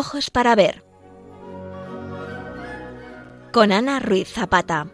[0.00, 0.84] Ojos para ver.
[3.52, 4.86] Con Ana Ruiz Zapata.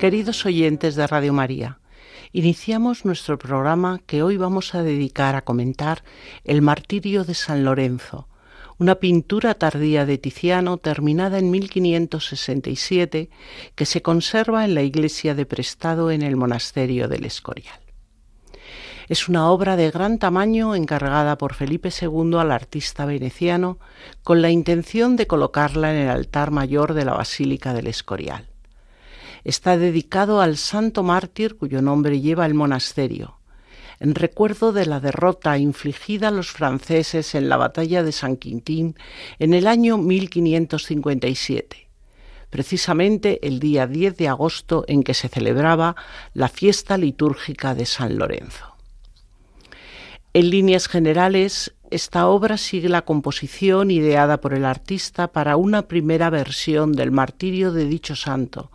[0.00, 1.78] Queridos oyentes de Radio María,
[2.32, 6.02] iniciamos nuestro programa que hoy vamos a dedicar a comentar
[6.42, 8.26] el martirio de San Lorenzo,
[8.78, 13.28] una pintura tardía de Tiziano terminada en 1567
[13.74, 17.80] que se conserva en la iglesia de Prestado en el monasterio del Escorial.
[19.08, 23.78] Es una obra de gran tamaño encargada por Felipe II al artista veneciano
[24.22, 28.48] con la intención de colocarla en el altar mayor de la Basílica del Escorial.
[29.44, 33.37] Está dedicado al santo mártir cuyo nombre lleva el monasterio,
[34.00, 38.96] en recuerdo de la derrota infligida a los franceses en la batalla de San Quintín
[39.38, 41.88] en el año 1557,
[42.50, 45.96] precisamente el día 10 de agosto en que se celebraba
[46.34, 48.76] la fiesta litúrgica de San Lorenzo.
[50.34, 56.30] En líneas generales, esta obra sigue la composición ideada por el artista para una primera
[56.30, 58.70] versión del martirio de dicho santo,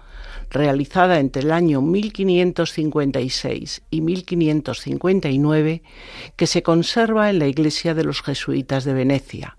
[0.53, 5.83] realizada entre el año 1556 y 1559,
[6.37, 9.57] que se conserva en la iglesia de los jesuitas de Venecia,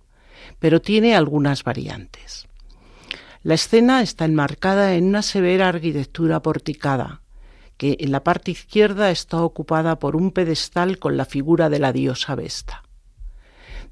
[0.59, 2.47] pero tiene algunas variantes.
[3.42, 7.20] La escena está enmarcada en una severa arquitectura porticada,
[7.77, 11.92] que en la parte izquierda está ocupada por un pedestal con la figura de la
[11.92, 12.84] diosa Vesta.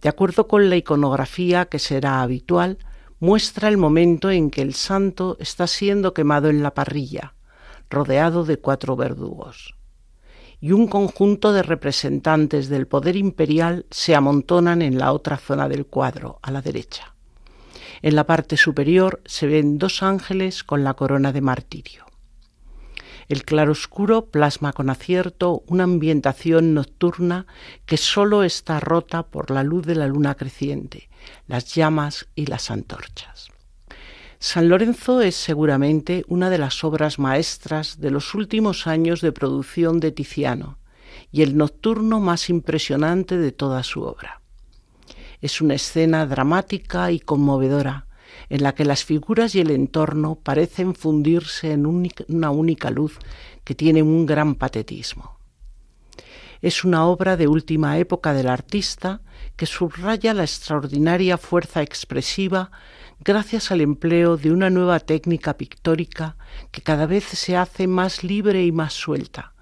[0.00, 2.78] De acuerdo con la iconografía que será habitual,
[3.23, 7.34] muestra el momento en que el santo está siendo quemado en la parrilla,
[7.89, 9.77] rodeado de cuatro verdugos.
[10.61, 15.86] Y un conjunto de representantes del poder imperial se amontonan en la otra zona del
[15.86, 17.14] cuadro, a la derecha.
[18.02, 22.05] En la parte superior se ven dos ángeles con la corona de martirio.
[23.28, 27.46] El claroscuro plasma con acierto una ambientación nocturna
[27.86, 31.08] que sólo está rota por la luz de la luna creciente,
[31.46, 33.48] las llamas y las antorchas.
[34.38, 40.00] San Lorenzo es seguramente una de las obras maestras de los últimos años de producción
[40.00, 40.78] de Tiziano
[41.30, 44.42] y el nocturno más impresionante de toda su obra.
[45.40, 48.06] Es una escena dramática y conmovedora,
[48.52, 53.18] en la que las figuras y el entorno parecen fundirse en una única luz
[53.64, 55.39] que tiene un gran patetismo.
[56.61, 59.23] Es una obra de última época del artista
[59.57, 62.70] que subraya la extraordinaria fuerza expresiva
[63.20, 66.36] gracias al empleo de una nueva técnica pictórica
[66.73, 69.55] que cada vez se hace más libre y más suelta,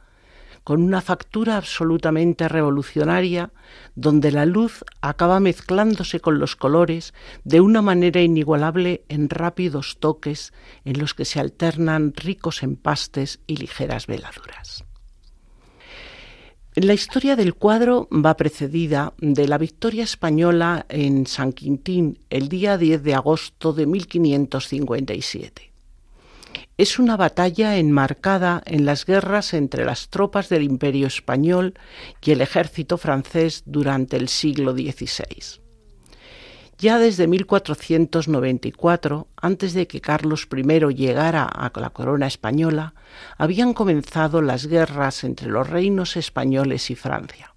[0.71, 3.51] con una factura absolutamente revolucionaria,
[3.97, 10.53] donde la luz acaba mezclándose con los colores de una manera inigualable en rápidos toques
[10.85, 14.85] en los que se alternan ricos empastes y ligeras veladuras.
[16.77, 22.79] La historia del cuadro va precedida de la victoria española en San Quintín el día
[22.79, 25.70] 10 de agosto de 1557
[26.81, 31.75] es una batalla enmarcada en las guerras entre las tropas del Imperio español
[32.23, 35.61] y el ejército francés durante el siglo XVI.
[36.79, 40.63] Ya desde 1494, antes de que Carlos I
[40.95, 42.95] llegara a la corona española,
[43.37, 47.55] habían comenzado las guerras entre los reinos españoles y Francia.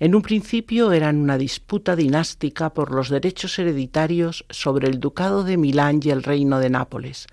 [0.00, 5.58] En un principio eran una disputa dinástica por los derechos hereditarios sobre el ducado de
[5.58, 7.26] Milán y el reino de Nápoles,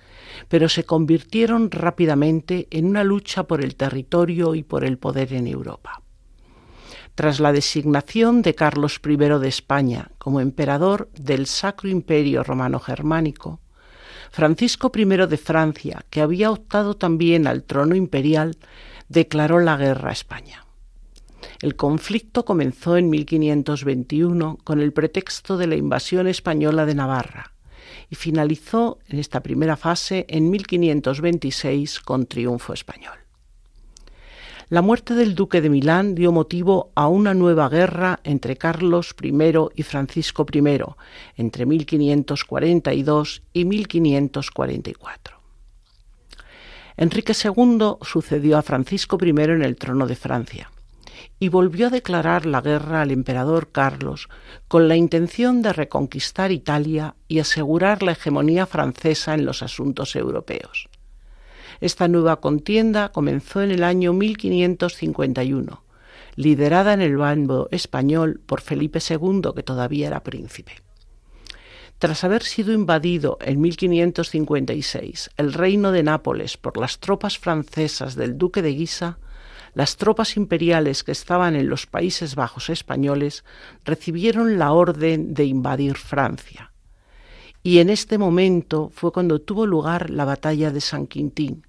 [0.49, 5.47] pero se convirtieron rápidamente en una lucha por el territorio y por el poder en
[5.47, 6.01] Europa.
[7.15, 13.61] Tras la designación de Carlos I de España como emperador del Sacro Imperio Romano Germánico,
[14.29, 18.57] Francisco I de Francia, que había optado también al trono imperial,
[19.07, 20.66] declaró la guerra a España.
[21.61, 27.53] El conflicto comenzó en 1521 con el pretexto de la invasión española de Navarra
[28.09, 33.17] y finalizó en esta primera fase en 1526 con triunfo español.
[34.69, 39.33] La muerte del duque de Milán dio motivo a una nueva guerra entre Carlos I
[39.75, 40.61] y Francisco I
[41.37, 45.37] entre 1542 y 1544.
[46.97, 50.69] Enrique II sucedió a Francisco I en el trono de Francia
[51.39, 54.29] y volvió a declarar la guerra al emperador Carlos
[54.67, 60.89] con la intención de reconquistar Italia y asegurar la hegemonía francesa en los asuntos europeos.
[61.79, 65.83] Esta nueva contienda comenzó en el año 1551,
[66.35, 70.73] liderada en el bando español por Felipe II, que todavía era príncipe.
[71.99, 78.37] Tras haber sido invadido en 1556 el reino de Nápoles por las tropas francesas del
[78.37, 79.17] duque de Guisa,
[79.77, 83.45] las tropas imperiales que estaban en los Países Bajos españoles
[83.85, 86.71] recibieron la orden de invadir Francia.
[87.61, 91.67] Y en este momento fue cuando tuvo lugar la batalla de San Quintín,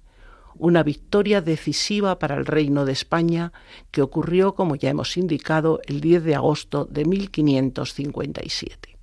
[0.55, 3.53] una victoria decisiva para el Reino de España
[3.91, 8.97] que ocurrió, como ya hemos indicado, el 10 de agosto de 1557.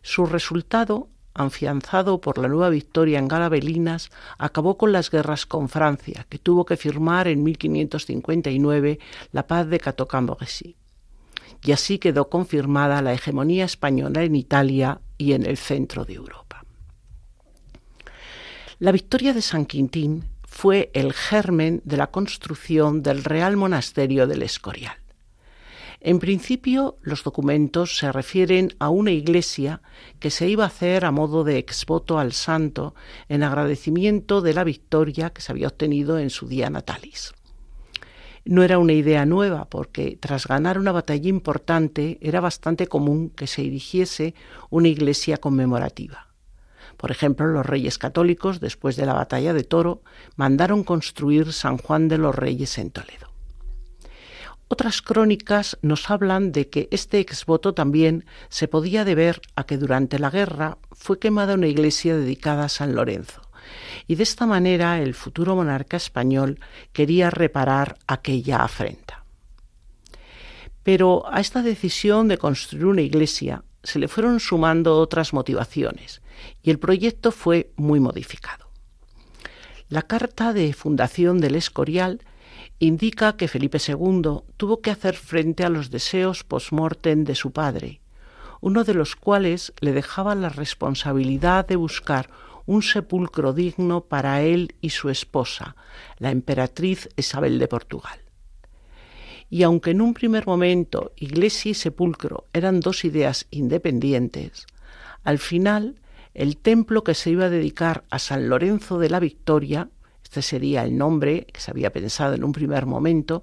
[0.00, 1.08] Su resultado,
[1.46, 6.64] afianzado por la nueva victoria en Galabelinas, acabó con las guerras con Francia, que tuvo
[6.64, 8.98] que firmar en 1559
[9.32, 10.76] la paz de Cateau-Cambrésis.
[11.62, 16.64] Y así quedó confirmada la hegemonía española en Italia y en el centro de Europa.
[18.78, 24.42] La victoria de San Quintín fue el germen de la construcción del Real Monasterio del
[24.42, 24.96] Escorial.
[26.02, 29.82] En principio, los documentos se refieren a una iglesia
[30.18, 32.94] que se iba a hacer a modo de exvoto al santo
[33.28, 37.34] en agradecimiento de la victoria que se había obtenido en su día natalis.
[38.46, 43.46] No era una idea nueva, porque tras ganar una batalla importante era bastante común que
[43.46, 44.34] se erigiese
[44.70, 46.28] una iglesia conmemorativa.
[46.96, 50.02] Por ejemplo, los reyes católicos, después de la batalla de Toro,
[50.36, 53.30] mandaron construir San Juan de los Reyes en Toledo.
[54.72, 60.20] Otras crónicas nos hablan de que este exvoto también se podía deber a que durante
[60.20, 63.42] la guerra fue quemada una iglesia dedicada a San Lorenzo,
[64.06, 66.60] y de esta manera el futuro monarca español
[66.92, 69.24] quería reparar aquella afrenta.
[70.84, 76.22] Pero a esta decisión de construir una iglesia se le fueron sumando otras motivaciones,
[76.62, 78.70] y el proyecto fue muy modificado.
[79.88, 82.20] La carta de fundación del Escorial
[82.80, 88.00] indica que Felipe II tuvo que hacer frente a los deseos post-mortem de su padre,
[88.62, 92.30] uno de los cuales le dejaba la responsabilidad de buscar
[92.64, 95.76] un sepulcro digno para él y su esposa,
[96.18, 98.18] la emperatriz Isabel de Portugal.
[99.50, 104.66] Y aunque en un primer momento iglesia y sepulcro eran dos ideas independientes,
[105.22, 105.96] al final
[106.32, 109.90] el templo que se iba a dedicar a San Lorenzo de la Victoria
[110.30, 113.42] este sería el nombre que se había pensado en un primer momento,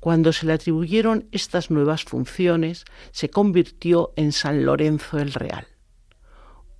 [0.00, 5.68] cuando se le atribuyeron estas nuevas funciones, se convirtió en San Lorenzo el Real,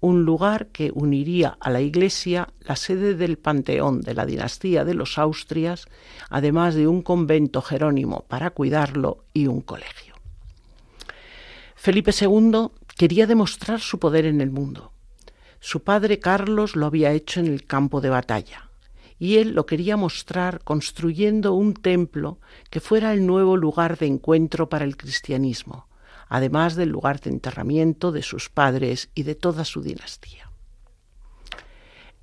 [0.01, 4.95] un lugar que uniría a la iglesia la sede del panteón de la dinastía de
[4.95, 5.87] los Austrias,
[6.31, 10.17] además de un convento jerónimo para cuidarlo y un colegio.
[11.77, 14.91] Felipe II quería demostrar su poder en el mundo.
[15.61, 18.68] Su padre Carlos lo había hecho en el campo de batalla
[19.19, 22.39] y él lo quería mostrar construyendo un templo
[22.71, 25.89] que fuera el nuevo lugar de encuentro para el cristianismo,
[26.29, 30.51] además del lugar de enterramiento de sus padres y de toda su dinastía.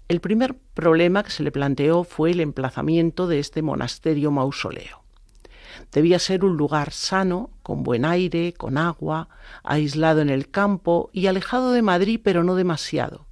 [0.08, 5.04] El primer problema que se le planteó fue el emplazamiento de este monasterio mausoleo.
[5.92, 9.30] Debía ser un lugar sano, con buen aire, con agua,
[9.64, 13.26] aislado en el campo y alejado de Madrid, pero no demasiado,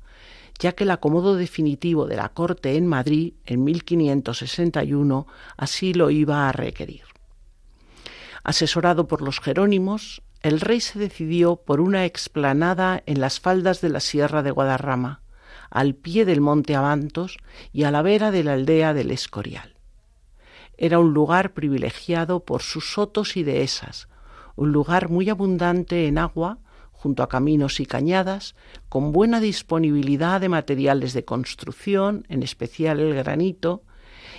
[0.60, 6.48] ya que el acomodo definitivo de la corte en Madrid en 1561 así lo iba
[6.48, 7.04] a requerir.
[8.44, 13.90] Asesorado por los Jerónimos, el rey se decidió por una explanada en las faldas de
[13.90, 15.22] la Sierra de Guadarrama,
[15.70, 17.38] al pie del monte Avantos
[17.72, 19.74] y a la vera de la aldea del Escorial.
[20.78, 24.10] Era un lugar privilegiado por sus sotos y dehesas,
[24.56, 26.60] un lugar muy abundante en agua
[27.04, 28.56] junto a caminos y cañadas,
[28.88, 33.84] con buena disponibilidad de materiales de construcción, en especial el granito,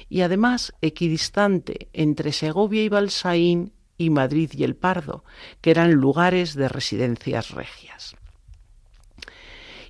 [0.09, 5.25] y además equidistante entre Segovia y Balsaín y Madrid y el Pardo,
[5.61, 8.17] que eran lugares de residencias regias.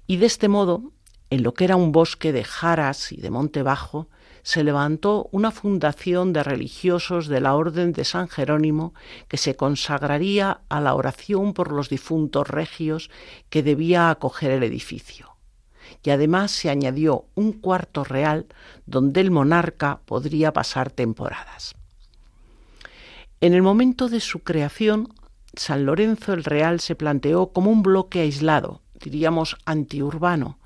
[0.09, 0.91] Y de este modo,
[1.31, 4.09] en lo que era un bosque de jaras y de monte bajo,
[4.45, 8.93] se levantó una fundación de religiosos de la Orden de San Jerónimo
[9.27, 13.11] que se consagraría a la oración por los difuntos regios
[13.49, 15.31] que debía acoger el edificio.
[16.03, 18.47] Y además se añadió un cuarto real
[18.85, 21.75] donde el monarca podría pasar temporadas.
[23.41, 25.09] En el momento de su creación,
[25.55, 30.59] San Lorenzo el Real se planteó como un bloque aislado, diríamos antiurbano,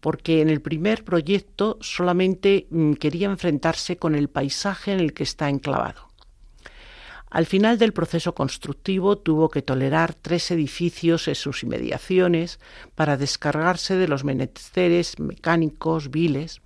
[0.00, 5.22] porque en el primer proyecto solamente mm, quería enfrentarse con el paisaje en el que
[5.22, 6.10] está enclavado.
[7.30, 12.58] Al final del proceso constructivo tuvo que tolerar tres edificios en sus inmediaciones
[12.96, 16.60] para descargarse de los menesteres mecánicos viles,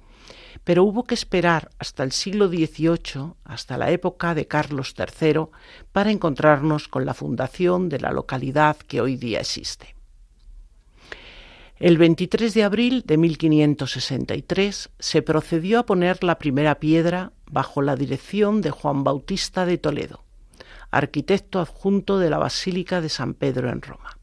[0.64, 5.48] pero hubo que esperar hasta el siglo XVIII, hasta la época de Carlos III,
[5.92, 9.93] para encontrarnos con la fundación de la localidad que hoy día existe.
[11.80, 17.96] El 23 de abril de 1563 se procedió a poner la primera piedra bajo la
[17.96, 20.22] dirección de Juan Bautista de Toledo,
[20.92, 24.18] arquitecto adjunto de la Basílica de San Pedro en Roma.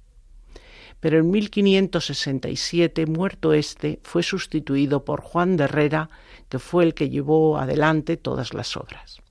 [1.02, 6.10] Pero en 1567, muerto este, fue sustituido por Juan de Herrera,
[6.48, 9.22] que fue el que llevó adelante todas las obras.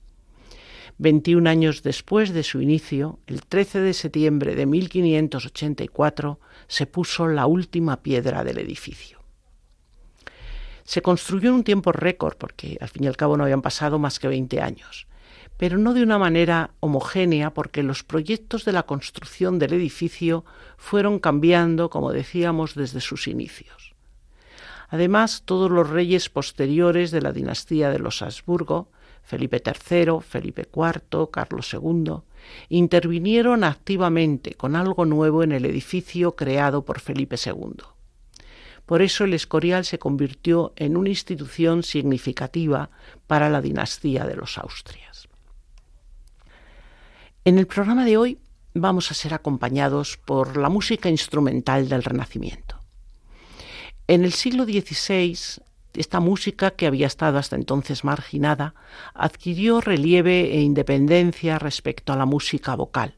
[0.99, 6.39] 21 años después de su inicio, el 13 de septiembre de 1584,
[6.71, 9.19] se puso la última piedra del edificio.
[10.85, 13.99] Se construyó en un tiempo récord, porque al fin y al cabo no habían pasado
[13.99, 15.05] más que 20 años,
[15.57, 20.45] pero no de una manera homogénea, porque los proyectos de la construcción del edificio
[20.77, 23.93] fueron cambiando, como decíamos, desde sus inicios.
[24.87, 28.87] Además, todos los reyes posteriores de la dinastía de los Habsburgo
[29.23, 32.13] Felipe III, Felipe IV, Carlos II,
[32.69, 37.83] intervinieron activamente con algo nuevo en el edificio creado por Felipe II.
[38.85, 42.89] Por eso el Escorial se convirtió en una institución significativa
[43.27, 45.29] para la dinastía de los Austrias.
[47.45, 48.37] En el programa de hoy
[48.73, 52.79] vamos a ser acompañados por la música instrumental del Renacimiento.
[54.07, 55.37] En el siglo XVI,
[55.93, 58.73] esta música, que había estado hasta entonces marginada,
[59.13, 63.15] adquirió relieve e independencia respecto a la música vocal.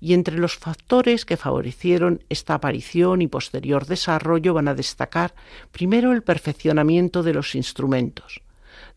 [0.00, 5.34] Y entre los factores que favorecieron esta aparición y posterior desarrollo van a destacar
[5.72, 8.40] primero el perfeccionamiento de los instrumentos,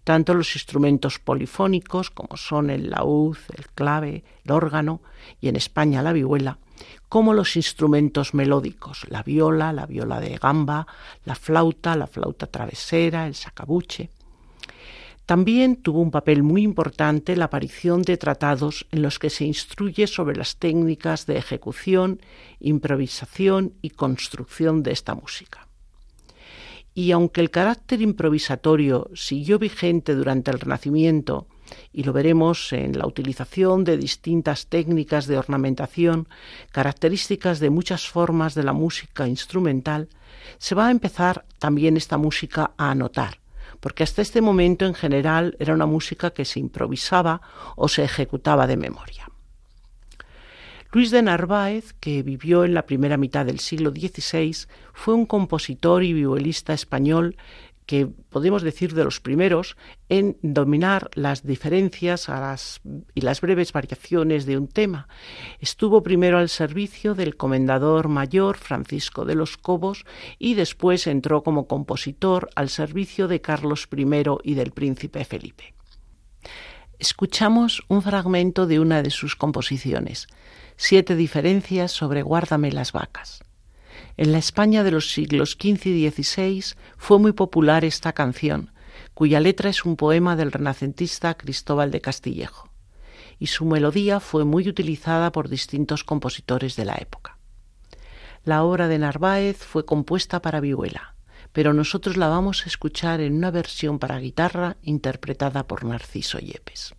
[0.03, 5.01] tanto los instrumentos polifónicos como son el laúd, el clave, el órgano
[5.41, 6.57] y en España la vihuela,
[7.09, 10.87] como los instrumentos melódicos, la viola, la viola de gamba,
[11.25, 14.09] la flauta, la flauta travesera, el sacabuche.
[15.25, 20.07] También tuvo un papel muy importante la aparición de tratados en los que se instruye
[20.07, 22.19] sobre las técnicas de ejecución,
[22.59, 25.67] improvisación y construcción de esta música.
[26.93, 31.47] Y aunque el carácter improvisatorio siguió vigente durante el Renacimiento
[31.91, 36.27] y lo veremos en la utilización de distintas técnicas de ornamentación,
[36.71, 40.09] características de muchas formas de la música instrumental,
[40.57, 43.39] se va a empezar también esta música a anotar,
[43.79, 47.41] porque hasta este momento en general era una música que se improvisaba
[47.75, 49.29] o se ejecutaba de memoria.
[50.93, 56.03] Luis de Narváez, que vivió en la primera mitad del siglo XVI, fue un compositor
[56.03, 57.35] y violista español
[57.85, 59.75] que podemos decir de los primeros
[60.09, 62.29] en dominar las diferencias
[63.13, 65.07] y las breves variaciones de un tema.
[65.59, 70.05] Estuvo primero al servicio del comendador mayor Francisco de los Cobos
[70.39, 74.05] y después entró como compositor al servicio de Carlos I
[74.43, 75.73] y del príncipe Felipe.
[76.99, 80.27] Escuchamos un fragmento de una de sus composiciones,
[80.75, 83.43] Siete diferencias sobre Guárdame las vacas.
[84.23, 88.71] En la España de los siglos XV y XVI fue muy popular esta canción,
[89.13, 92.69] cuya letra es un poema del renacentista Cristóbal de Castillejo,
[93.37, 97.37] y su melodía fue muy utilizada por distintos compositores de la época.
[98.45, 101.15] La obra de Narváez fue compuesta para vihuela,
[101.51, 106.95] pero nosotros la vamos a escuchar en una versión para guitarra interpretada por Narciso Yepes.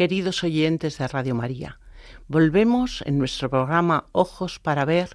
[0.00, 1.78] Queridos oyentes de Radio María.
[2.26, 5.14] Volvemos en nuestro programa Ojos para Ver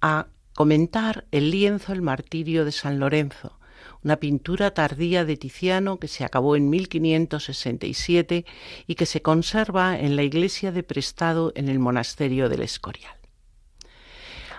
[0.00, 0.26] a
[0.56, 3.60] comentar el lienzo El Martirio de San Lorenzo,
[4.02, 8.44] una pintura tardía de Tiziano que se acabó en 1567
[8.88, 13.14] y que se conserva en la iglesia de Prestado en el monasterio del Escorial.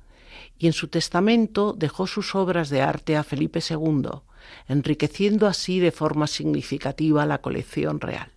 [0.57, 4.09] y en su testamento dejó sus obras de arte a Felipe II,
[4.67, 8.31] enriqueciendo así de forma significativa la colección real.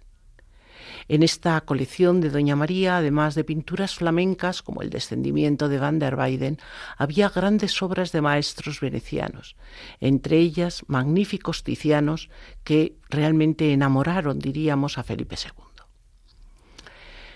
[1.09, 6.01] En esta colección de Doña María, además de pinturas flamencas como el descendimiento de Van
[6.01, 6.59] der Weyden,
[6.97, 9.55] había grandes obras de maestros venecianos,
[10.01, 12.29] entre ellas magníficos ticianos
[12.65, 15.63] que realmente enamoraron, diríamos, a Felipe II.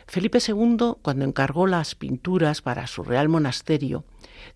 [0.08, 4.04] Felipe II, cuando encargó las pinturas para su real monasterio,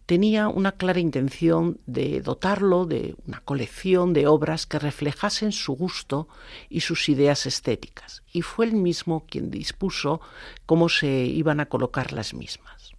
[0.06, 6.28] tenía una clara intención de dotarlo de una colección de obras que reflejasen su gusto
[6.68, 10.20] y sus ideas estéticas, y fue él mismo quien dispuso
[10.66, 12.92] cómo se iban a colocar las mismas.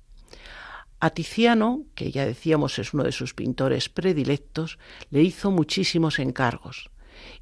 [0.99, 4.79] A Tiziano, que ya decíamos es uno de sus pintores predilectos,
[5.11, 6.89] le hizo muchísimos encargos,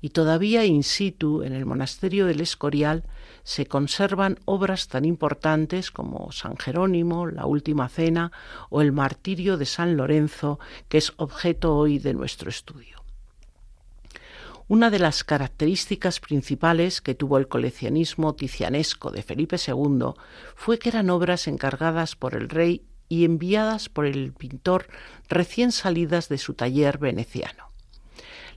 [0.01, 3.03] y todavía in situ en el monasterio del Escorial
[3.43, 8.31] se conservan obras tan importantes como San Jerónimo, la Última Cena
[8.69, 13.03] o el Martirio de San Lorenzo, que es objeto hoy de nuestro estudio.
[14.69, 20.13] Una de las características principales que tuvo el coleccionismo ticianesco de Felipe II
[20.55, 24.87] fue que eran obras encargadas por el rey y enviadas por el pintor
[25.27, 27.72] recién salidas de su taller veneciano.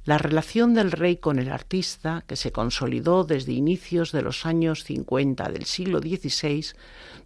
[0.07, 4.85] La relación del rey con el artista, que se consolidó desde inicios de los años
[4.85, 6.65] 50 del siglo XVI,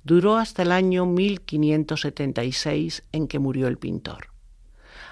[0.02, 4.28] duró hasta el año 1576 en que murió el pintor.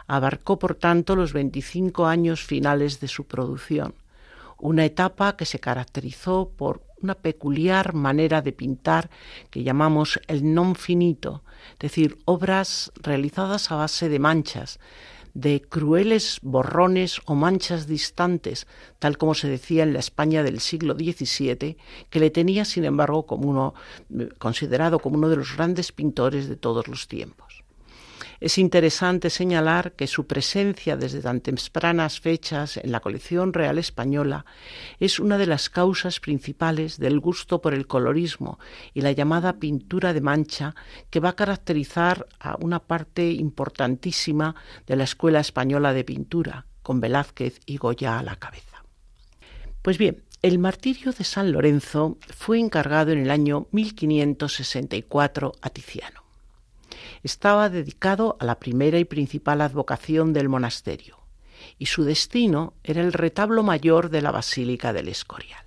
[0.07, 3.95] Abarcó, por tanto, los 25 años finales de su producción,
[4.57, 9.11] una etapa que se caracterizó por una peculiar manera de pintar
[9.51, 14.81] que llamamos el non finito, es decir, obras realizadas a base de manchas,
[15.41, 18.67] de crueles borrones o manchas distantes,
[18.99, 21.77] tal como se decía en la España del siglo XVII,
[22.11, 23.75] que le tenía, sin embargo, como uno,
[24.39, 27.48] considerado como uno de los grandes pintores de todos los tiempos.
[28.41, 34.47] Es interesante señalar que su presencia desde tan tempranas fechas en la colección real española
[35.01, 38.61] es una de las causas principales del gusto por el colorismo
[38.95, 40.77] y la llamada pintura de mancha
[41.11, 44.55] que va a caracterizar a una parte importantísima
[44.87, 48.85] de la Escuela Española de Pintura, con Velázquez y Goya a la cabeza.
[49.83, 56.28] Pues bien, el martirio de San Lorenzo fue encargado en el año 1564 a Tiziano
[57.23, 61.19] estaba dedicado a la primera y principal advocación del monasterio,
[61.79, 65.65] y su destino era el retablo mayor de la Basílica del Escorial.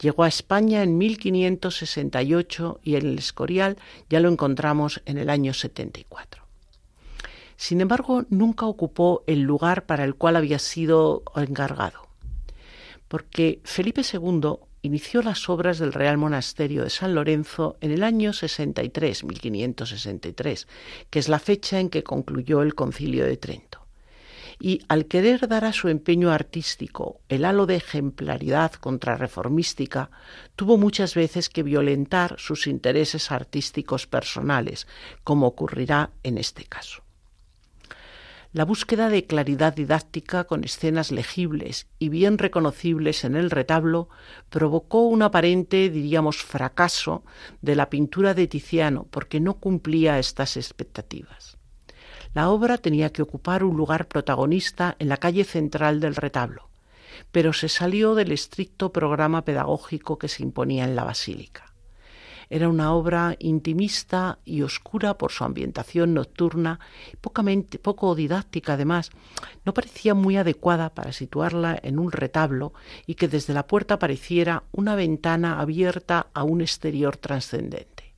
[0.00, 3.78] Llegó a España en 1568 y en el Escorial
[4.10, 6.42] ya lo encontramos en el año 74.
[7.56, 12.06] Sin embargo, nunca ocupó el lugar para el cual había sido encargado,
[13.08, 18.32] porque Felipe II inició las obras del Real Monasterio de San Lorenzo en el año
[18.32, 20.66] 63, 1563,
[21.10, 23.86] que es la fecha en que concluyó el Concilio de Trento.
[24.58, 30.10] Y al querer dar a su empeño artístico el halo de ejemplaridad contrarreformística,
[30.56, 34.86] tuvo muchas veces que violentar sus intereses artísticos personales,
[35.24, 37.05] como ocurrirá en este caso.
[38.52, 44.08] La búsqueda de claridad didáctica con escenas legibles y bien reconocibles en el retablo
[44.48, 47.24] provocó un aparente, diríamos, fracaso
[47.60, 51.58] de la pintura de Tiziano porque no cumplía estas expectativas.
[52.34, 56.68] La obra tenía que ocupar un lugar protagonista en la calle central del retablo,
[57.32, 61.65] pero se salió del estricto programa pedagógico que se imponía en la basílica.
[62.48, 66.78] Era una obra intimista y oscura por su ambientación nocturna,
[67.20, 69.10] poco didáctica además.
[69.64, 72.72] No parecía muy adecuada para situarla en un retablo
[73.06, 78.14] y que desde la puerta pareciera una ventana abierta a un exterior trascendente.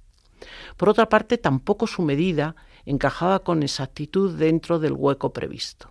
[0.77, 5.91] Por otra parte, tampoco su medida encajaba con exactitud dentro del hueco previsto.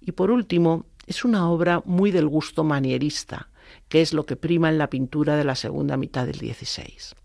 [0.00, 3.50] Y por último, es una obra muy del gusto manierista,
[3.88, 7.21] que es lo que prima en la pintura de la segunda mitad del XVI.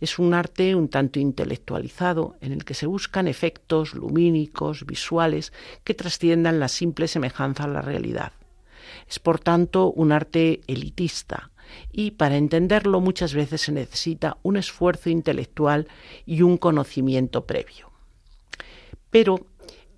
[0.00, 5.52] Es un arte un tanto intelectualizado en el que se buscan efectos lumínicos, visuales,
[5.84, 8.32] que trasciendan la simple semejanza a la realidad.
[9.08, 11.50] Es por tanto un arte elitista
[11.92, 15.88] y para entenderlo muchas veces se necesita un esfuerzo intelectual
[16.24, 17.90] y un conocimiento previo.
[19.10, 19.46] Pero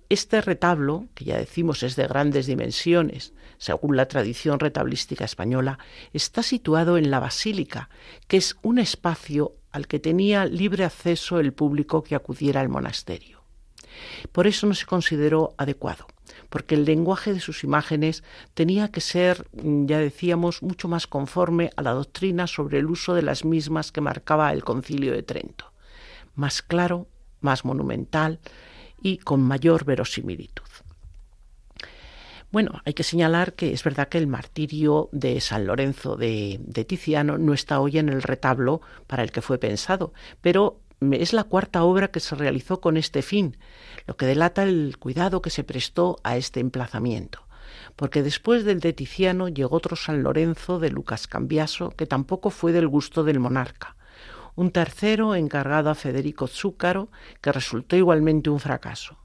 [0.09, 5.79] este retablo, que ya decimos es de grandes dimensiones, según la tradición retablística española,
[6.11, 7.89] está situado en la basílica,
[8.27, 13.41] que es un espacio al que tenía libre acceso el público que acudiera al monasterio.
[14.31, 16.07] Por eso no se consideró adecuado,
[16.49, 21.81] porque el lenguaje de sus imágenes tenía que ser, ya decíamos, mucho más conforme a
[21.81, 25.71] la doctrina sobre el uso de las mismas que marcaba el concilio de Trento,
[26.35, 27.07] más claro,
[27.41, 28.39] más monumental,
[29.01, 30.63] y con mayor verosimilitud.
[32.51, 37.37] Bueno, hay que señalar que es verdad que el martirio de San Lorenzo de, Tiziano
[37.37, 40.11] no está hoy en el retablo para el que fue pensado,
[40.41, 43.55] pero es la cuarta obra que se realizó con este fin,
[44.05, 47.47] lo que delata el cuidado que se prestó a este emplazamiento.
[47.95, 52.73] Porque después del de Tiziano llegó otro San Lorenzo de Lucas Cambiaso, que tampoco fue
[52.73, 53.95] del gusto del monarca
[54.55, 57.09] un tercero encargado a Federico Zúcaro,
[57.39, 59.20] que resultó igualmente un fracaso.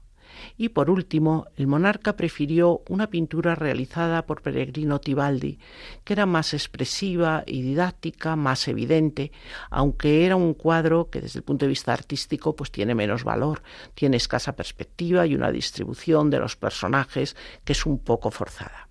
[0.57, 5.59] Y por último, el monarca prefirió una pintura realizada por Peregrino Tibaldi,
[6.03, 9.31] que era más expresiva y didáctica, más evidente,
[9.69, 13.61] aunque era un cuadro que desde el punto de vista artístico pues tiene menos valor,
[13.93, 18.87] tiene escasa perspectiva y una distribución de los personajes que es un poco forzada.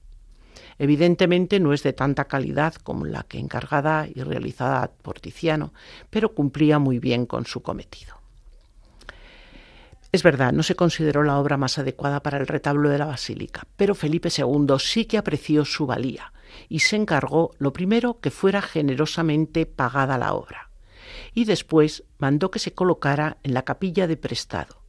[0.78, 5.72] Evidentemente no es de tanta calidad como la que encargada y realizada por Tiziano,
[6.10, 8.25] pero cumplía muy bien con su cometido.
[10.12, 13.66] Es verdad, no se consideró la obra más adecuada para el retablo de la basílica,
[13.76, 16.32] pero Felipe II sí que apreció su valía
[16.68, 20.70] y se encargó, lo primero, que fuera generosamente pagada la obra,
[21.34, 24.86] y después mandó que se colocara en la capilla de prestado,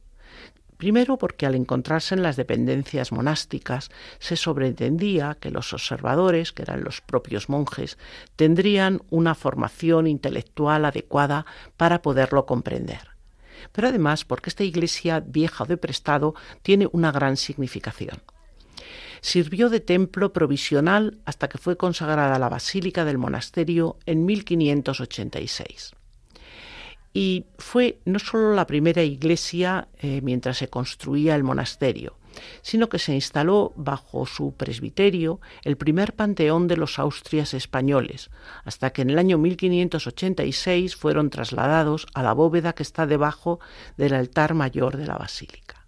[0.78, 6.84] Primero porque al encontrarse en las dependencias monásticas se sobreentendía que los observadores, que eran
[6.84, 7.98] los propios monjes,
[8.36, 13.17] tendrían una formación intelectual adecuada para poderlo comprender.
[13.72, 18.22] Pero además porque esta iglesia vieja de prestado tiene una gran significación.
[19.20, 25.92] Sirvió de templo provisional hasta que fue consagrada la basílica del monasterio en 1586
[27.12, 32.17] y fue no solo la primera iglesia eh, mientras se construía el monasterio,
[32.62, 38.30] sino que se instaló bajo su presbiterio el primer panteón de los Austrias españoles,
[38.64, 43.60] hasta que en el año 1586 fueron trasladados a la bóveda que está debajo
[43.96, 45.86] del altar mayor de la basílica.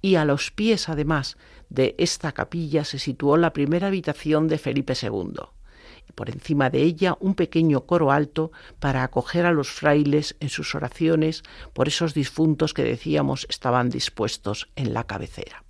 [0.00, 1.36] Y a los pies, además,
[1.68, 5.34] de esta capilla se situó la primera habitación de Felipe II
[6.16, 10.74] por encima de ella un pequeño coro alto para acoger a los frailes en sus
[10.74, 15.65] oraciones por esos difuntos que decíamos estaban dispuestos en la cabecera.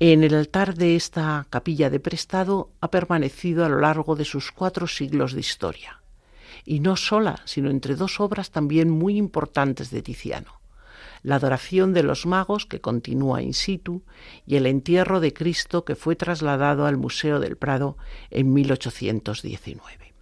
[0.00, 4.52] En el altar de esta capilla de prestado ha permanecido a lo largo de sus
[4.52, 6.00] cuatro siglos de historia,
[6.64, 10.58] y no sola, sino entre dos obras también muy importantes de Tiziano
[11.22, 14.02] la adoración de los magos que continúa in situ
[14.46, 17.96] y el entierro de Cristo que fue trasladado al Museo del Prado
[18.30, 20.14] en 1819.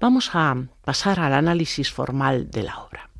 [0.00, 3.10] Vamos a pasar al análisis formal de la obra.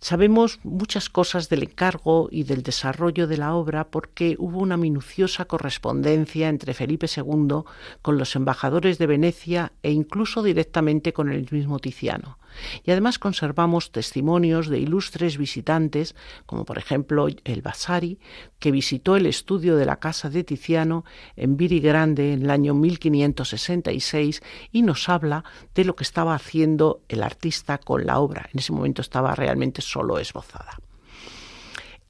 [0.00, 5.46] Sabemos muchas cosas del encargo y del desarrollo de la obra porque hubo una minuciosa
[5.46, 7.64] correspondencia entre Felipe II
[8.00, 12.38] con los embajadores de Venecia e incluso directamente con el mismo Tiziano.
[12.84, 16.14] Y además conservamos testimonios de ilustres visitantes,
[16.46, 18.18] como por ejemplo el Vasari,
[18.58, 21.04] que visitó el estudio de la casa de Tiziano
[21.36, 27.02] en Viri Grande en el año 1566 y nos habla de lo que estaba haciendo
[27.08, 28.48] el artista con la obra.
[28.52, 30.78] En ese momento estaba realmente solo esbozada.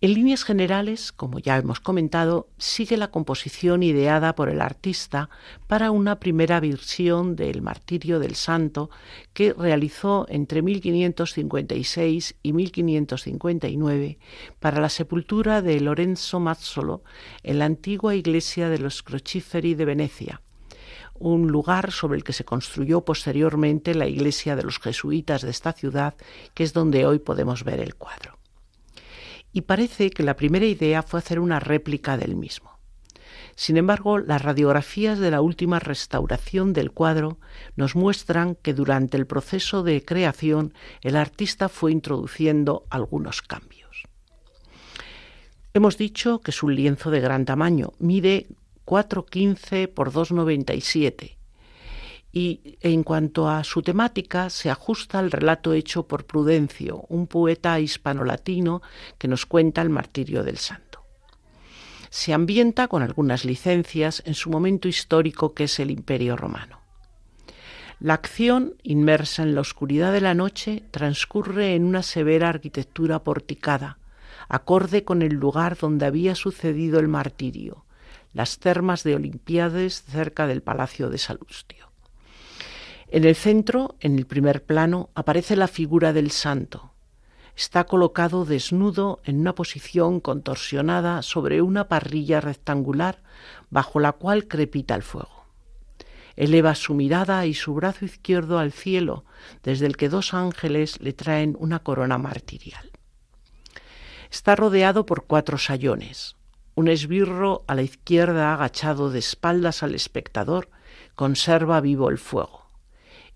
[0.01, 5.29] En líneas generales, como ya hemos comentado, sigue la composición ideada por el artista
[5.67, 8.91] para una primera versión del Martirio del Santo
[9.33, 14.19] que realizó entre 1556 y 1559
[14.61, 17.03] para la sepultura de Lorenzo Mazzolo
[17.43, 20.43] en la antigua iglesia de los Crociferi de Venecia,
[21.15, 25.73] un lugar sobre el que se construyó posteriormente la iglesia de los jesuitas de esta
[25.73, 26.15] ciudad,
[26.55, 28.38] que es donde hoy podemos ver el cuadro
[29.53, 32.79] y parece que la primera idea fue hacer una réplica del mismo.
[33.55, 37.39] Sin embargo, las radiografías de la última restauración del cuadro
[37.77, 44.05] nos muestran que durante el proceso de creación el artista fue introduciendo algunos cambios.
[45.75, 48.47] Hemos dicho que es un lienzo de gran tamaño, mide
[48.85, 51.38] 4,15 por 2,97
[52.33, 57.81] y en cuanto a su temática se ajusta al relato hecho por Prudencio, un poeta
[57.81, 58.83] hispano-latino
[59.17, 61.05] que nos cuenta el martirio del santo.
[62.11, 66.81] Se ambienta con algunas licencias en su momento histórico que es el Imperio romano.
[68.01, 73.99] La acción, inmersa en la oscuridad de la noche, transcurre en una severa arquitectura porticada,
[74.49, 77.85] acorde con el lugar donde había sucedido el martirio,
[78.33, 81.78] las termas de Olimpiades cerca del Palacio de Salustio.
[83.11, 86.93] En el centro, en el primer plano, aparece la figura del santo.
[87.57, 93.23] Está colocado desnudo en una posición contorsionada sobre una parrilla rectangular
[93.71, 95.47] bajo la cual crepita el fuego.
[96.37, 99.25] Eleva su mirada y su brazo izquierdo al cielo,
[99.63, 102.93] desde el que dos ángeles le traen una corona martirial.
[104.31, 106.37] Está rodeado por cuatro sayones.
[106.75, 110.69] Un esbirro a la izquierda agachado de espaldas al espectador
[111.15, 112.68] conserva vivo el fuego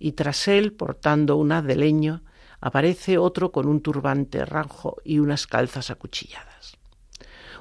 [0.02, 2.22] y tras él, portando un haz de leño,
[2.60, 6.76] aparece otro con un turbante ranjo y unas calzas acuchilladas.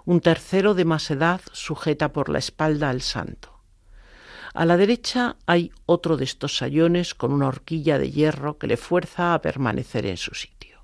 [0.06, 3.62] Un tercero de más edad sujeta por la espalda al santo.
[4.56, 8.76] A la derecha hay otro de estos sayones con una horquilla de hierro que le
[8.76, 10.82] fuerza a permanecer en su sitio.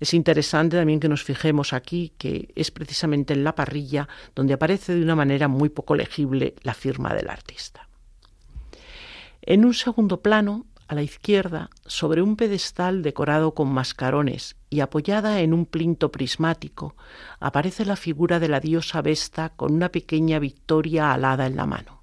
[0.00, 4.96] Es interesante también que nos fijemos aquí que es precisamente en la parrilla donde aparece
[4.96, 7.83] de una manera muy poco legible la firma del artista.
[9.46, 15.40] En un segundo plano, a la izquierda, sobre un pedestal decorado con mascarones y apoyada
[15.40, 16.96] en un plinto prismático,
[17.40, 22.02] aparece la figura de la diosa Vesta con una pequeña victoria alada en la mano.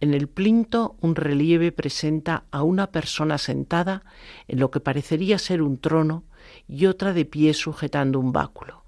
[0.00, 4.02] En el plinto un relieve presenta a una persona sentada
[4.48, 6.24] en lo que parecería ser un trono
[6.66, 8.81] y otra de pie sujetando un báculo.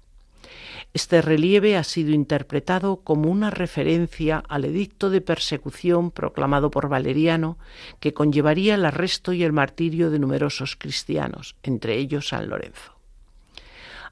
[0.95, 7.57] Este relieve ha sido interpretado como una referencia al edicto de persecución proclamado por Valeriano,
[7.99, 12.93] que conllevaría el arresto y el martirio de numerosos cristianos, entre ellos San Lorenzo.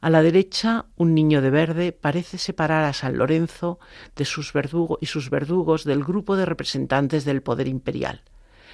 [0.02, 3.80] A la derecha, un niño de verde parece separar a San Lorenzo
[4.18, 4.52] de sus
[5.00, 8.24] y sus verdugos del grupo de representantes del poder imperial,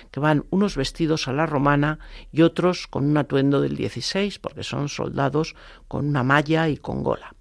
[0.09, 1.99] que van unos vestidos a la romana
[2.31, 5.55] y otros con un atuendo del 16, porque son soldados
[5.87, 7.35] con una malla y con gola.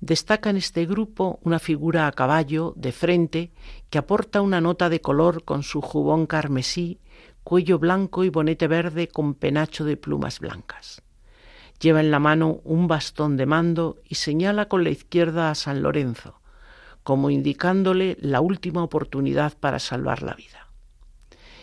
[0.00, 3.52] Destaca en este grupo una figura a caballo, de frente,
[3.90, 7.00] que aporta una nota de color con su jubón carmesí,
[7.42, 11.02] cuello blanco y bonete verde con penacho de plumas blancas.
[11.80, 15.82] Lleva en la mano un bastón de mando y señala con la izquierda a San
[15.82, 16.40] Lorenzo,
[17.02, 20.68] como indicándole la última oportunidad para salvar la vida.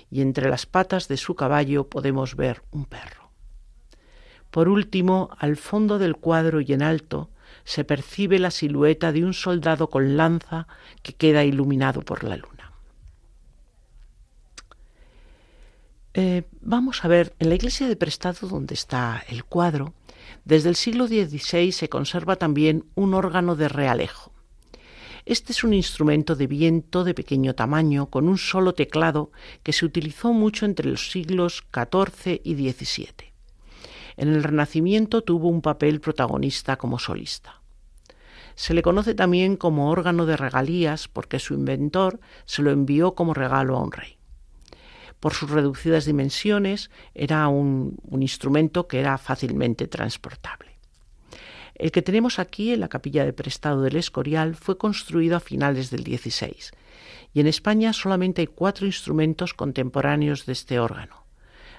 [0.09, 3.31] Y entre las patas de su caballo podemos ver un perro.
[4.51, 7.29] Por último, al fondo del cuadro y en alto,
[7.65, 10.67] se percibe la silueta de un soldado con lanza
[11.04, 12.71] que queda iluminado por la luna.
[16.13, 19.93] Eh, vamos a ver, en la iglesia de Prestado, donde está el cuadro,
[20.45, 24.32] desde el siglo XVI se conserva también un órgano de realejo.
[25.25, 29.32] Este es un instrumento de viento de pequeño tamaño con un solo teclado
[29.63, 33.34] que se utilizó mucho entre los siglos XIV y XVII.
[34.17, 37.62] En el Renacimiento tuvo un papel protagonista como solista.
[38.56, 43.34] Se le conoce también como órgano de regalías porque su inventor se lo envió como
[43.34, 44.17] regalo a un rey.
[45.19, 50.80] Por sus reducidas dimensiones era un, instrumento que era fácilmente transportable.
[51.73, 55.89] El que tenemos aquí en la capilla de Prestado del Escorial fue construido a finales
[55.89, 56.56] del XVI
[57.34, 61.24] y en España solamente hay cuatro instrumentos contemporáneos de este órgano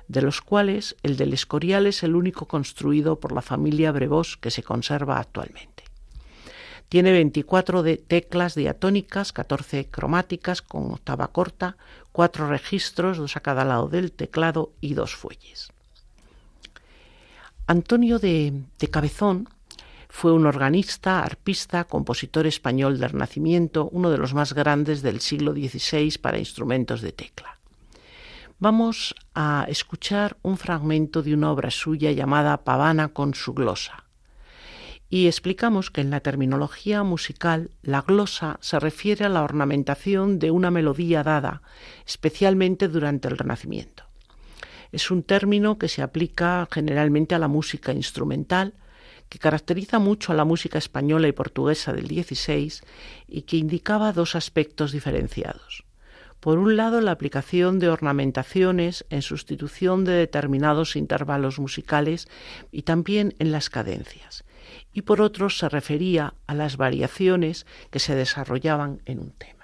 [0.08, 4.50] de los cuales el del Escorial es el único construido por la familia Brevos que
[4.50, 5.84] se conserva actualmente.
[6.88, 11.76] Tiene 24 de teclas diatónicas, 14 cromáticas con octava corta,
[12.12, 15.72] cuatro registros, dos a cada lado del teclado y dos fuelles.
[17.66, 19.48] Antonio de, de Cabezón
[20.08, 25.52] Fue un organista, arpista, compositor español del Renacimiento, uno de los más grandes del siglo
[25.52, 27.58] XVI para instrumentos de tecla.
[28.58, 34.04] Vamos a escuchar un fragmento de una obra suya llamada Pavana con su glosa.
[35.10, 40.52] Y explicamos que en la terminología musical la glosa se refiere a la ornamentación de
[40.52, 41.60] una melodía dada,
[42.06, 44.04] especialmente durante el Renacimiento.
[44.90, 48.72] Es un término que se aplica generalmente a la música instrumental,
[49.28, 52.72] que caracteriza mucho a la música española y portuguesa del XVI
[53.28, 55.85] y que indicaba dos aspectos diferenciados.
[56.46, 62.28] Por un lado, la aplicación de ornamentaciones en sustitución de determinados intervalos musicales
[62.70, 64.44] y también en las cadencias.
[64.92, 69.55] Y por otro, se refería a las variaciones que se desarrollaban en un tema.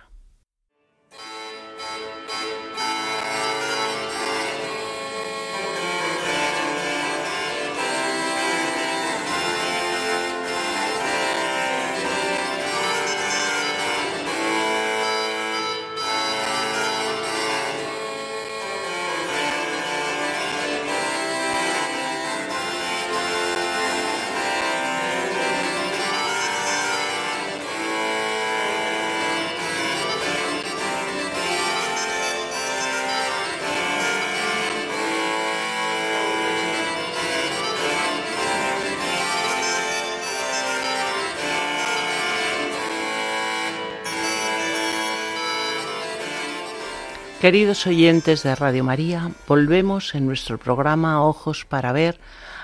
[47.43, 52.21] Queridos oyentes de Radio María, volvemos en nuestro programa Ojos para ver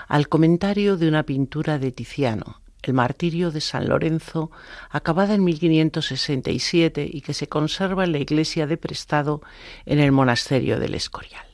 [0.07, 4.53] al comentario de una pintura de Tiziano, El martirio de San Lorenzo,
[4.89, 9.43] acabada en 1567 y que se conserva en la iglesia de Prestado
[9.85, 11.49] en el monasterio del Escorial.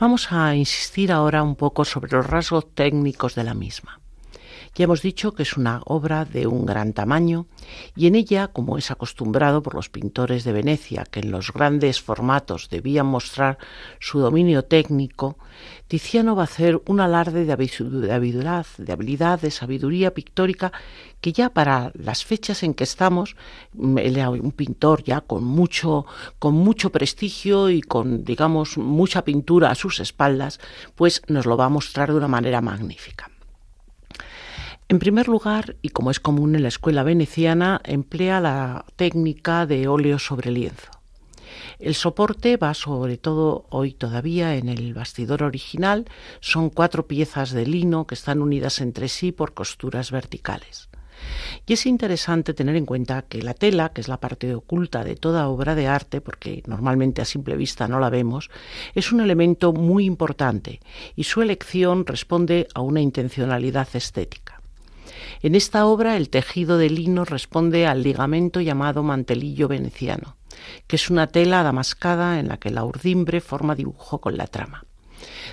[0.00, 4.01] Vamos a insistir ahora un poco sobre los rasgos técnicos de la misma.
[4.74, 7.46] Ya hemos dicho que es una obra de un gran tamaño
[7.94, 12.00] y en ella, como es acostumbrado por los pintores de Venecia, que en los grandes
[12.00, 13.58] formatos debían mostrar
[14.00, 15.36] su dominio técnico,
[15.88, 20.72] Tiziano va a hacer un alarde de habilidad, de habilidad, de sabiduría pictórica
[21.20, 23.36] que ya para las fechas en que estamos,
[23.74, 23.98] mm,
[24.40, 26.06] un pintor ya con mucho,
[26.38, 30.60] con mucho prestigio y con, digamos, mucha pintura a sus espaldas,
[30.94, 33.31] pues nos lo va a mostrar de una manera magnífica.
[34.88, 39.88] En primer lugar, y como es común en la escuela veneciana, emplea la técnica de
[39.88, 40.90] óleo sobre lienzo.
[41.78, 46.06] El soporte va sobre todo hoy todavía en el bastidor original.
[46.40, 50.88] Son cuatro piezas de lino que están unidas entre sí por costuras verticales.
[51.66, 55.14] Y es interesante tener en cuenta que la tela, que es la parte oculta de
[55.14, 58.50] toda obra de arte, porque normalmente a simple vista no la vemos,
[58.94, 60.80] es un elemento muy importante
[61.14, 64.61] y su elección responde a una intencionalidad estética.
[65.42, 70.36] En esta obra el tejido de lino responde al ligamento llamado mantelillo veneciano,
[70.86, 74.84] que es una tela damascada en la que la urdimbre forma dibujo con la trama.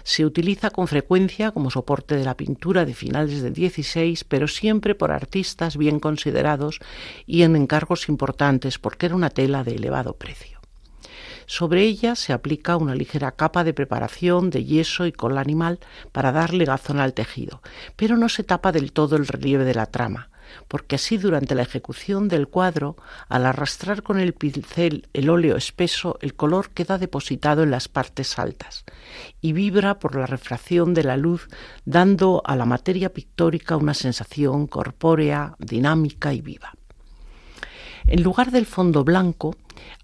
[0.04, 4.96] Se utiliza con frecuencia como soporte de la pintura de finales del XVI, pero siempre
[4.96, 6.80] por artistas bien considerados
[7.26, 10.59] y en encargos importantes porque era una tela de elevado precio.
[11.50, 15.80] Sobre ella se aplica una ligera capa de preparación de yeso y cola animal
[16.12, 17.64] para darle gazón al tejido,
[17.96, 20.30] pero no se tapa del todo el relieve de la trama,
[20.68, 22.98] porque así durante la ejecución del cuadro,
[23.30, 28.38] al arrastrar con el pincel el óleo espeso, el color queda depositado en las partes
[28.38, 28.86] altas
[29.42, 31.48] y vibra por la refracción de la luz,
[31.84, 36.76] dando a la materia pictórica una sensación corpórea, dinámica y viva.
[38.06, 39.56] En lugar del fondo blanco,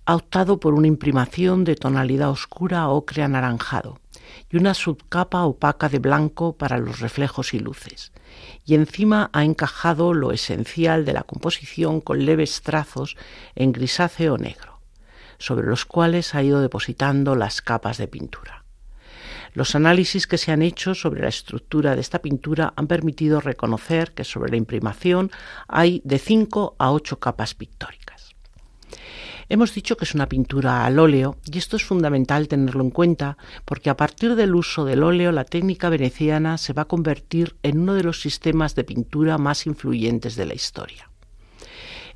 [0.05, 3.99] ha optado por una imprimación de tonalidad oscura ocre anaranjado
[4.51, 8.11] y una subcapa opaca de blanco para los reflejos y luces.
[8.65, 13.17] Y encima ha encajado lo esencial de la composición con leves trazos
[13.55, 14.79] en grisáceo negro,
[15.39, 18.63] sobre los cuales ha ido depositando las capas de pintura.
[19.53, 24.11] Los análisis que se han hecho sobre la estructura de esta pintura han permitido reconocer
[24.11, 25.31] que sobre la imprimación
[25.67, 28.04] hay de 5 a 8 capas pictóricas.
[29.47, 33.37] Hemos dicho que es una pintura al óleo y esto es fundamental tenerlo en cuenta
[33.63, 37.79] porque a partir del uso del óleo la técnica veneciana se va a convertir en
[37.79, 41.09] uno de los sistemas de pintura más influyentes de la historia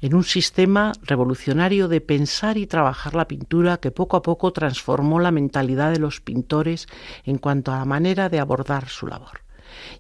[0.02, 5.20] en un sistema revolucionario de pensar y trabajar la pintura que poco a poco transformó
[5.20, 6.88] la mentalidad de los pintores
[7.26, 9.42] en cuanto a la manera de abordar su labor.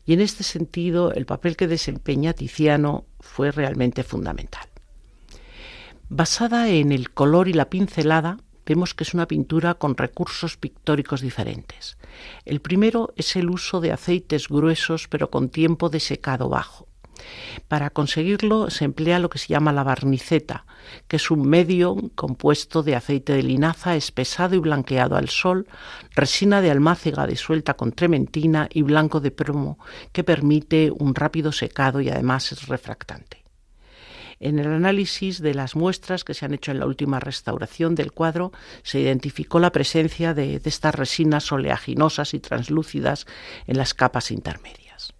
[0.05, 4.68] Y en este sentido, el papel que desempeña Tiziano fue realmente fundamental.
[6.11, 11.21] Basada en el color y la pincelada, vemos que es una pintura con recursos pictóricos
[11.21, 11.99] diferentes.
[12.45, 16.87] El primero es el uso de aceites gruesos pero con tiempo de secado bajo.
[17.67, 20.65] Para conseguirlo se emplea lo que se llama la barniceta,
[21.07, 25.67] que es un medio compuesto de aceite de linaza espesado y blanqueado al sol,
[26.15, 29.77] resina de almácega disuelta con trementina y blanco de plomo,
[30.11, 33.38] que permite un rápido secado y además es refractante.
[34.39, 38.13] En el análisis de las muestras que se han hecho en la última restauración del
[38.13, 43.25] cuadro, se identificó la presencia de, estas resinas oleaginosas y translúcidas
[43.67, 45.13] en las capas intermedias.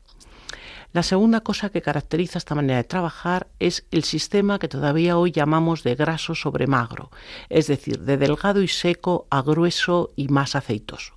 [0.93, 5.31] La segunda cosa que caracteriza esta manera de trabajar es el sistema que todavía hoy
[5.31, 7.11] llamamos de graso sobre magro,
[7.49, 11.13] es decir, de delgado y seco a grueso y más aceitoso.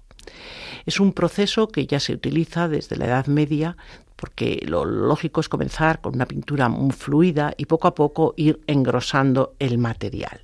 [0.84, 3.76] Es un proceso que ya se utiliza desde la Edad Media
[4.22, 8.60] porque lo lógico es comenzar con una pintura muy fluida y poco a poco ir
[8.68, 10.42] engrosando el material.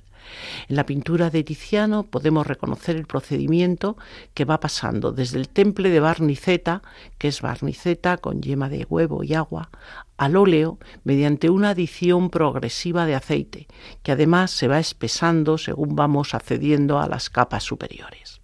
[0.67, 3.95] En la pintura de Tiziano podemos reconocer el procedimiento
[4.33, 6.81] que va pasando desde el temple de barniceta,
[7.17, 9.69] que es barniceta con yema de huevo y agua,
[10.17, 13.67] al óleo mediante una adición progresiva de aceite,
[14.03, 18.41] que además se va espesando según vamos accediendo a las capas superiores.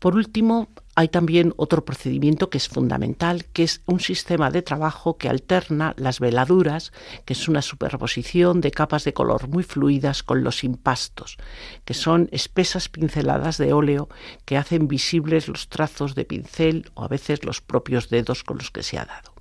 [0.00, 5.16] Por último, hay también otro procedimiento que es fundamental, que es un sistema de trabajo
[5.16, 6.92] que alterna las veladuras,
[7.24, 11.38] que es una superposición de capas de color muy fluidas con los impastos,
[11.84, 14.08] que son espesas pinceladas de óleo
[14.44, 18.70] que hacen visibles los trazos de pincel o a veces los propios dedos con los
[18.70, 19.32] que se ha dado.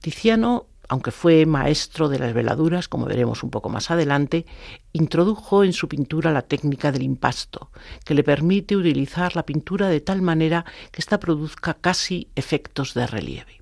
[0.00, 4.46] Tiziano aunque fue maestro de las veladuras, como veremos un poco más adelante,
[4.92, 7.70] introdujo en su pintura la técnica del impasto,
[8.04, 13.06] que le permite utilizar la pintura de tal manera que ésta produzca casi efectos de
[13.06, 13.60] relieve.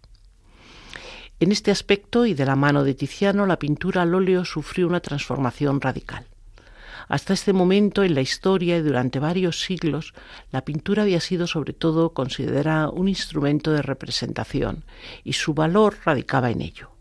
[1.38, 5.00] En este aspecto y de la mano de Tiziano, la pintura al óleo sufrió una
[5.00, 6.26] transformación radical.
[7.08, 10.14] Hasta este momento en la historia y durante varios siglos,
[10.50, 14.84] la pintura había sido sobre todo considerada un instrumento de representación
[15.22, 16.95] y su valor radicaba en ello.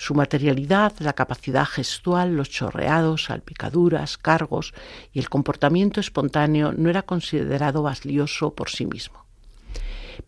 [0.00, 4.72] Su materialidad, la capacidad gestual, los chorreados, salpicaduras, cargos
[5.12, 9.24] y el comportamiento espontáneo no era considerado valioso por sí mismo.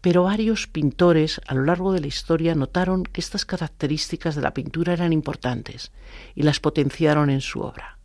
[0.01, 4.55] Pero varios pintores a lo largo de la historia notaron que estas características de la
[4.55, 5.93] pintura eran importantes
[6.35, 7.97] y las potenciaron en su obra.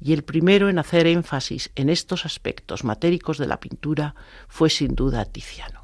[0.00, 4.14] Y el primero en hacer énfasis en estos aspectos matéricos de la pintura
[4.46, 5.79] fue sin duda Tiziano.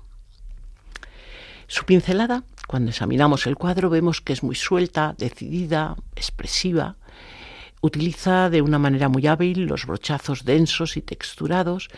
[1.69, 6.97] Su pincelada cuando examinamos el cuadro vemos que es muy suelta, decidida, expresiva.
[7.81, 11.89] Utiliza de una manera muy hábil los brochazos densos y texturados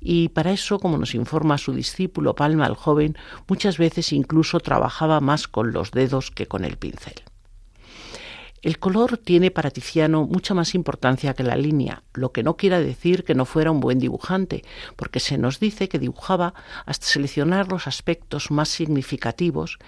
[0.00, 3.16] y para eso, como nos informa su discípulo Palma el joven,
[3.46, 7.22] muchas veces incluso trabajaba más con los dedos que con el pincel.
[8.66, 12.82] El color tiene para Tiziano mucha más importancia que la línea, lo que no quiere
[12.82, 14.64] decir que no fuera un buen dibujante,
[14.96, 16.52] porque se nos dice que dibujaba
[16.84, 19.78] hasta seleccionar los aspectos más significativos,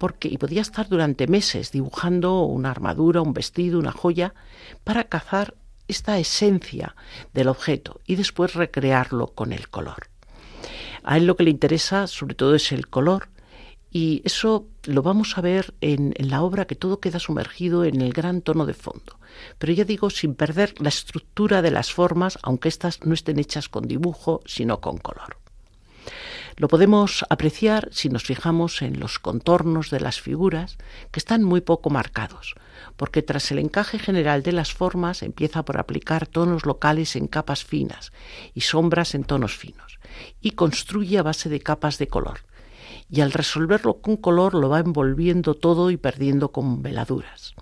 [0.00, 4.32] porque y podía estar durante meses dibujando una armadura, un vestido, una joya,
[4.82, 5.52] para cazar
[5.86, 6.96] esta esencia
[7.34, 10.08] del objeto y después recrearlo con el color.
[11.02, 13.28] A él lo que le interesa sobre todo es el color
[13.90, 18.12] y eso lo vamos a ver en, la obra que todo queda sumergido en el
[18.12, 19.18] gran tono de fondo.
[19.58, 23.68] Pero ya digo, sin perder la estructura de las formas, aunque éstas no estén hechas
[23.68, 25.38] con dibujo, sino con color.
[26.56, 30.76] Lo podemos apreciar si nos fijamos en los contornos de las figuras,
[31.10, 32.54] que están muy poco marcados,
[32.96, 37.64] porque tras el encaje general de las formas empieza por aplicar tonos locales en capas
[37.64, 38.12] finas
[38.54, 39.98] y sombras en tonos finos,
[40.40, 42.40] y construye a base de capas de color,
[43.10, 47.54] y al resolverlo con color lo va envolviendo todo y perdiendo con veladuras.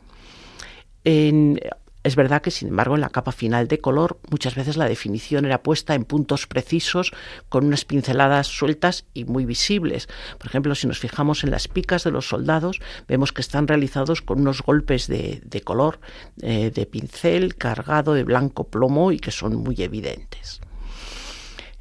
[1.04, 5.44] es verdad que, sin embargo, en la capa final de color muchas veces la definición
[5.44, 7.12] era puesta en puntos precisos
[7.48, 10.08] con unas pinceladas sueltas y muy visibles.
[10.38, 14.22] Por ejemplo, si nos fijamos en las picas de los soldados, vemos que están realizados
[14.22, 16.00] con unos golpes de, color
[16.40, 20.60] eh, de pincel cargado de blanco plomo y que son muy evidentes.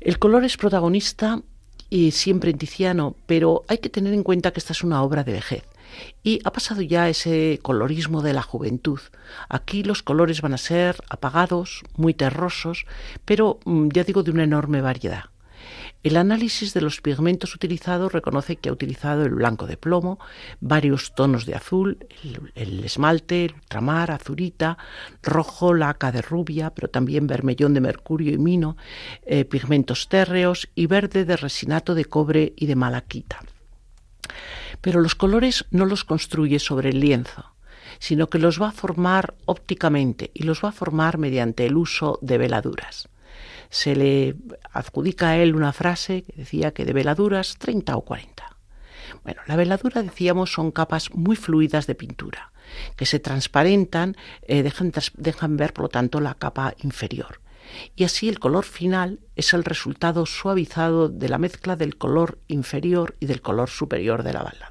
[0.02, 1.42] El color es protagonista
[1.90, 5.24] y siempre en Tiziano, pero hay que tener en cuenta que esta es una obra
[5.24, 5.64] de vejez.
[6.24, 9.00] Y ha pasado ya ese colorismo de la juventud.
[9.50, 12.86] Aquí los colores van a ser apagados, muy terrosos,
[13.26, 15.26] pero mm, ya digo de una enorme variedad.
[16.02, 20.18] El análisis de los pigmentos utilizados reconoce que ha utilizado el blanco de plomo,
[20.62, 22.08] varios tonos de azul,
[22.56, 24.78] el, esmalte, el ultramar, azurita,
[25.22, 28.78] rojo, laca de rubia, pero también vermellón de mercurio y mino,
[29.26, 33.42] eh, pigmentos térreos y verde de resinato de cobre y de malaquita.
[34.80, 37.54] Pero los colores no los construye sobre el lienzo
[38.02, 42.18] sino que los va a formar ópticamente y los va a formar mediante el uso
[42.22, 43.10] de veladuras
[43.70, 44.36] se le
[44.72, 48.58] adjudica a él una frase que decía que de veladuras 30 o 40.
[49.24, 52.52] Bueno, la veladura, decíamos, son capas muy fluidas de pintura,
[52.96, 57.42] que se transparentan, eh, dejan, dejan ver, por lo tanto, la capa inferior.
[57.96, 63.16] Y así el color final es el resultado suavizado de la mezcla del color inferior
[63.20, 64.69] y del color superior de la veladura.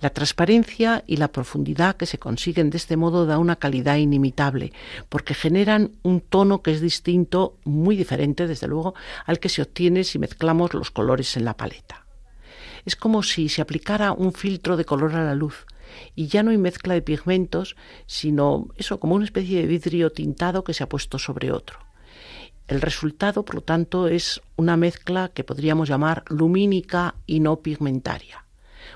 [0.00, 4.72] La transparencia y la profundidad que se consiguen de este modo da una calidad inimitable,
[5.08, 8.94] porque generan un tono que es distinto, muy diferente desde luego,
[9.26, 12.06] al que se obtiene si mezclamos los colores en la paleta.
[12.86, 15.66] Es como si se aplicara un filtro de color a la luz,
[16.14, 17.76] y ya no hay mezcla de pigmentos,
[18.06, 21.80] sino eso como una especie de vidrio tintado que se ha puesto sobre otro.
[22.68, 28.44] El resultado, por lo tanto, es una mezcla que podríamos llamar lumínica y no pigmentaria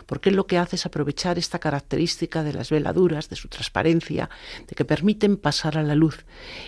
[0.07, 4.31] porque lo que hace es aprovechar esta característica de las veladuras, de su transparencia,
[4.67, 6.25] de que permiten pasar a la luz.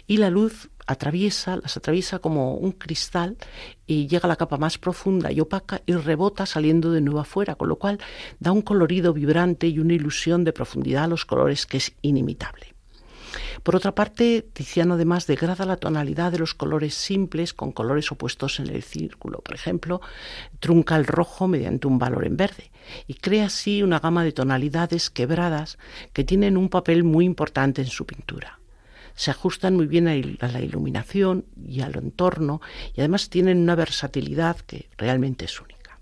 [0.06, 3.36] Y la luz atraviesa, las atraviesa como un cristal
[3.86, 7.56] y llega a la capa más profunda y opaca y rebota saliendo de nuevo afuera,
[7.56, 7.98] con lo cual
[8.38, 12.74] da un colorido vibrante y una ilusión de profundidad a los colores que es inimitable.
[13.62, 18.60] Por otra parte, Tiziano además degrada la tonalidad de los colores simples con colores opuestos
[18.60, 19.40] en el círculo.
[19.40, 20.00] Por ejemplo,
[20.60, 22.70] trunca el rojo mediante un valor en verde
[23.06, 25.78] y crea así una gama de tonalidades quebradas
[26.12, 28.60] que tienen un papel muy importante en su pintura.
[29.14, 32.60] Se ajustan muy bien a la iluminación y al entorno
[32.94, 35.98] y además tienen una versatilidad que realmente es única.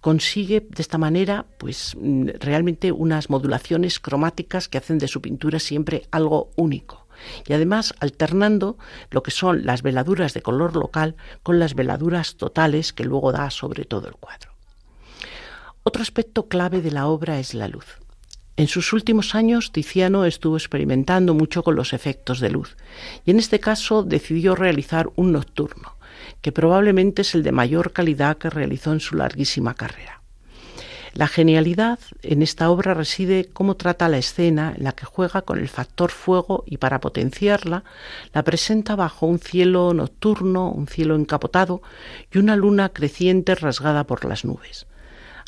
[0.00, 5.58] Consigue de esta manera pues mm, realmente unas modulaciones cromáticas que hacen de su pintura
[5.58, 7.06] siempre algo único.
[7.46, 8.78] Y además alternando
[9.10, 13.50] lo que son las veladuras de color local con las veladuras totales que luego da
[13.50, 14.55] sobre todo el cuadro.
[15.88, 18.00] Otro aspecto clave de la obra es la luz.
[18.56, 22.76] En sus últimos años, Tiziano estuvo experimentando mucho con los efectos de luz
[23.24, 25.96] y en este caso decidió realizar un nocturno
[26.42, 30.22] que probablemente es el de mayor calidad que realizó en su larguísima carrera.
[31.14, 35.60] La genialidad en esta obra reside cómo trata la escena en la que juega con
[35.60, 37.84] el factor fuego y para potenciarla
[38.34, 41.80] la presenta bajo un cielo nocturno, un cielo encapotado
[42.32, 44.88] y una luna creciente rasgada por las nubes.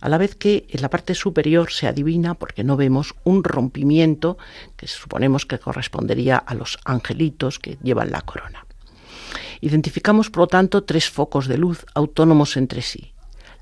[0.00, 4.38] A la vez que en la parte superior se adivina, porque no vemos, un rompimiento
[4.76, 8.64] que suponemos que correspondería a los angelitos que llevan la corona.
[9.60, 13.12] Identificamos, por lo tanto, tres focos de luz autónomos entre sí.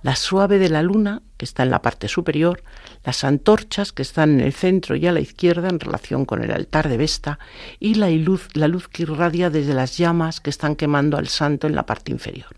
[0.02, 2.62] La suave de la luna, que está en la parte superior,
[3.02, 6.52] las antorchas, que están en el centro y a la izquierda en relación con el
[6.52, 7.38] altar de Vesta,
[7.80, 11.66] y la luz, la luz que irradia desde las llamas que están quemando al santo
[11.66, 12.54] en la parte inferior.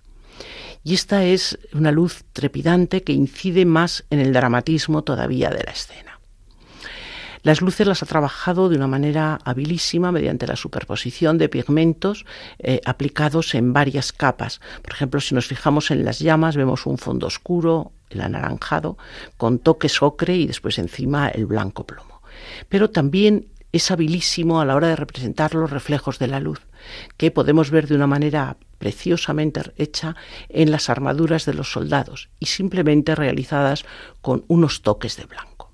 [0.84, 5.72] Y esta es una luz trepidante que incide más en el dramatismo todavía de la
[5.72, 6.08] escena.
[7.42, 12.26] Las luces las ha trabajado de una manera habilísima mediante la superposición de pigmentos
[12.58, 14.60] eh, aplicados en varias capas.
[14.82, 18.98] Por ejemplo, si nos fijamos en las llamas, vemos un fondo oscuro, el anaranjado,
[19.36, 22.22] con toques ocre y después encima el blanco plomo.
[22.68, 26.60] Pero también es habilísimo a la hora de representar los reflejos de la luz,
[27.16, 30.16] que podemos ver de una manera preciosamente hecha
[30.48, 33.84] en las armaduras de los soldados y simplemente realizadas
[34.20, 35.70] con unos toques de blanco.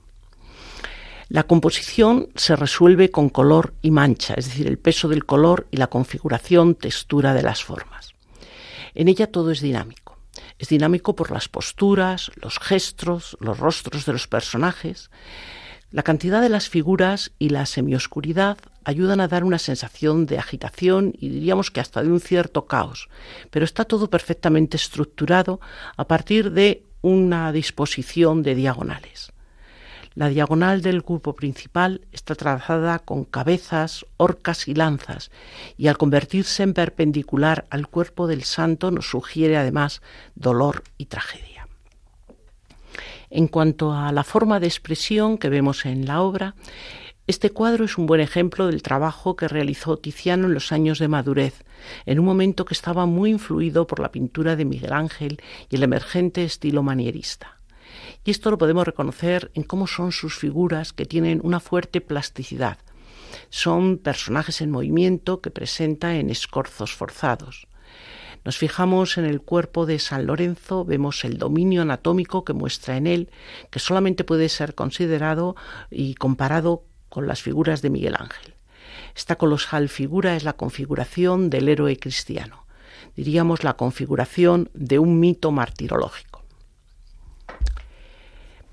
[1.28, 5.78] La composición se resuelve con color y mancha, es decir, el peso del color y
[5.78, 8.14] la configuración, textura de las formas.
[8.94, 10.18] En ella todo es dinámico.
[10.58, 15.10] Es dinámico por las posturas, los gestos, los rostros de los personajes.
[15.94, 21.12] La cantidad de las figuras y la semioscuridad ayudan a dar una sensación de agitación
[21.16, 23.08] y diríamos que hasta de un cierto caos,
[23.52, 25.60] pero está todo perfectamente estructurado
[25.96, 29.30] a partir de una disposición de diagonales.
[30.16, 35.30] La diagonal del grupo principal está trazada con cabezas, horcas y lanzas,
[35.76, 40.02] y al convertirse en perpendicular al cuerpo del santo nos sugiere además
[40.34, 41.53] dolor y tragedia.
[43.34, 46.54] En cuanto a la forma de expresión que vemos en la obra,
[47.26, 51.08] este cuadro es un buen ejemplo del trabajo que realizó Tiziano en los años de
[51.08, 51.64] madurez,
[52.06, 55.82] en un momento que estaba muy influido por la pintura de Miguel Ángel y el
[55.82, 57.58] emergente estilo manierista.
[58.24, 62.78] Y esto lo podemos reconocer en cómo son sus figuras que tienen una fuerte plasticidad.
[63.50, 67.66] Son personajes en movimiento que presenta en escorzos forzados.
[68.44, 73.06] Nos fijamos en el cuerpo de San Lorenzo, vemos el dominio anatómico que muestra en
[73.06, 73.30] él,
[73.70, 75.56] que solamente puede ser considerado
[75.90, 78.54] y comparado con las figuras de Miguel Ángel.
[79.16, 82.66] Esta colosal figura es la configuración del héroe cristiano,
[83.16, 86.42] diríamos la configuración de un mito martirológico.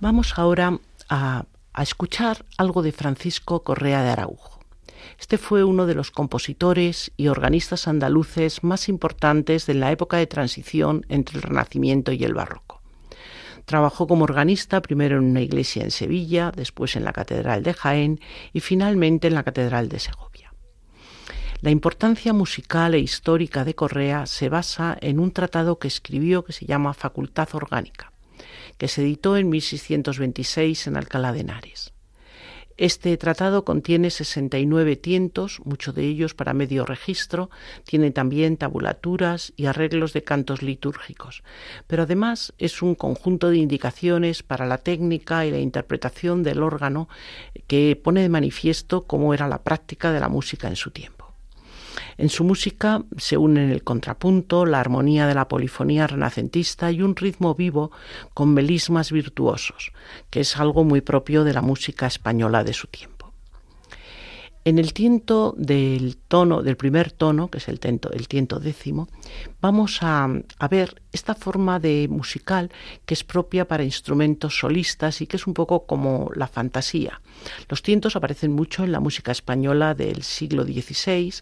[0.02, 1.46] Vamos ahora a,
[1.78, 4.51] escuchar algo de Francisco Correa de Araujo.
[5.22, 10.26] Este fue uno de los compositores y organistas andaluces más importantes de la época de
[10.26, 12.82] transición entre el Renacimiento y el Barroco.
[13.66, 18.20] Trabajó como organista primero en una iglesia en Sevilla, después en la Catedral de Jaén
[18.52, 20.54] y finalmente en la Catedral de Segovia.
[21.62, 26.52] La importancia musical e histórica de Correa se basa en un tratado que escribió que
[26.52, 28.12] se llama Facultad Orgánica,
[28.80, 31.94] que se editó en 1626 en Alcalá de Henares.
[32.82, 37.52] Este tratado contiene 69 tientos, muchos de ellos para medio registro,
[37.84, 41.44] tiene también tabulaturas y arreglos de cantos litúrgicos,
[41.86, 47.08] pero además es un conjunto de indicaciones para la técnica y la interpretación del órgano
[47.68, 51.21] que pone de manifiesto cómo era la práctica de la música en su tiempo.
[52.18, 57.16] En su música se unen el contrapunto, la armonía de la polifonía renacentista y un
[57.16, 57.92] ritmo vivo
[58.34, 59.92] con melismas virtuosos,
[60.30, 63.21] que es algo muy propio de la música española de su tiempo.
[64.64, 69.08] En el tiento del tono, del primer tono, que es el, el tiento décimo,
[69.60, 70.30] vamos a,
[70.70, 72.70] ver esta forma de musical
[73.08, 77.22] que es propia para instrumentos solistas y que es un poco como la fantasía.
[77.70, 81.34] Los tientos aparecen mucho en la música española del siglo XVI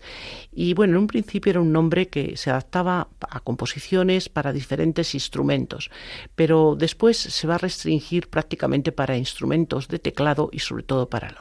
[0.54, 5.14] y bueno, en un principio era un nombre que se adaptaba a composiciones para diferentes
[5.14, 5.92] instrumentos,
[6.36, 11.28] pero después se va a restringir prácticamente para instrumentos de teclado y sobre todo para
[11.28, 11.36] el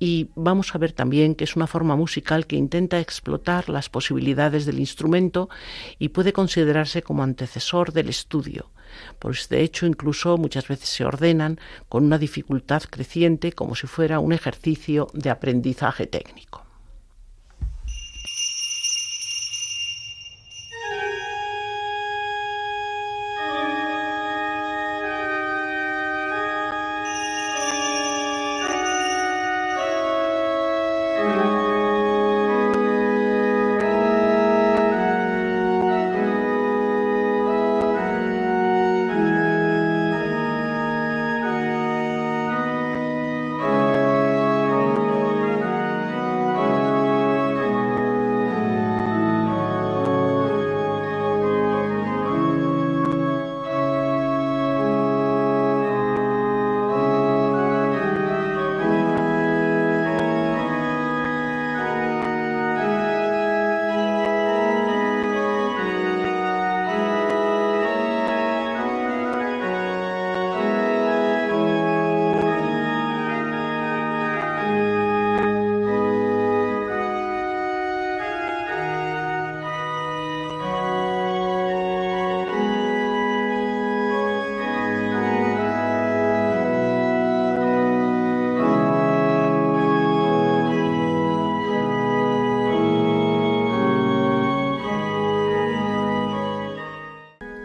[0.00, 4.64] y vamos a ver también que es una forma musical que intenta explotar las posibilidades
[4.64, 5.50] del instrumento
[5.98, 8.70] y puede considerarse como antecesor del estudio.
[9.18, 14.18] Pues de hecho incluso muchas veces se ordenan con una dificultad creciente como si fuera
[14.18, 16.69] un ejercicio de aprendizaje técnico.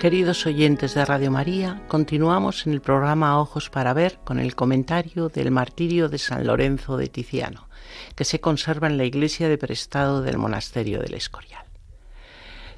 [0.05, 5.29] Queridos oyentes de Radio María, continuamos en el programa Ojos para Ver con el comentario
[5.29, 7.67] del martirio de San Lorenzo de Tiziano,
[8.13, 11.65] que se conserva en la iglesia de prestado del monasterio del Escorial.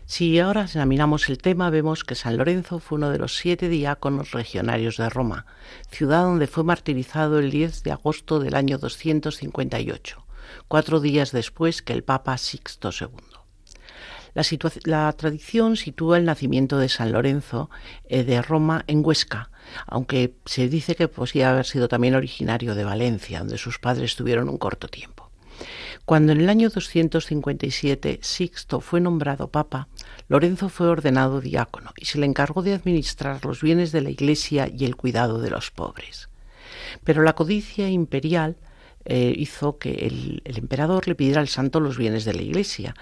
[0.06, 4.32] Si ahora examinamos el tema, vemos que San Lorenzo fue uno de los siete diáconos
[4.32, 5.48] regionarios de Roma,
[5.92, 10.26] ciudad donde fue martirizado el 10 de agosto del año 258,
[10.70, 13.37] cuatro días después que el Papa Sixto II.
[14.84, 17.72] La, tradición sitúa el nacimiento de San Lorenzo
[18.08, 19.50] eh, de Roma en Huesca,
[19.88, 24.48] aunque se dice que podría haber sido también originario de Valencia, donde sus padres tuvieron
[24.48, 25.32] un corto tiempo.
[26.06, 29.88] Cuando en el año 257 Sixto fue nombrado papa,
[30.28, 34.70] Lorenzo fue ordenado diácono y se le encargó de administrar los bienes de la Iglesia
[34.72, 36.30] y el cuidado de los pobres.
[37.04, 38.56] Pero la codicia imperial
[39.08, 42.96] eh, hizo que el, emperador le pidiera al santo los bienes de la Iglesia,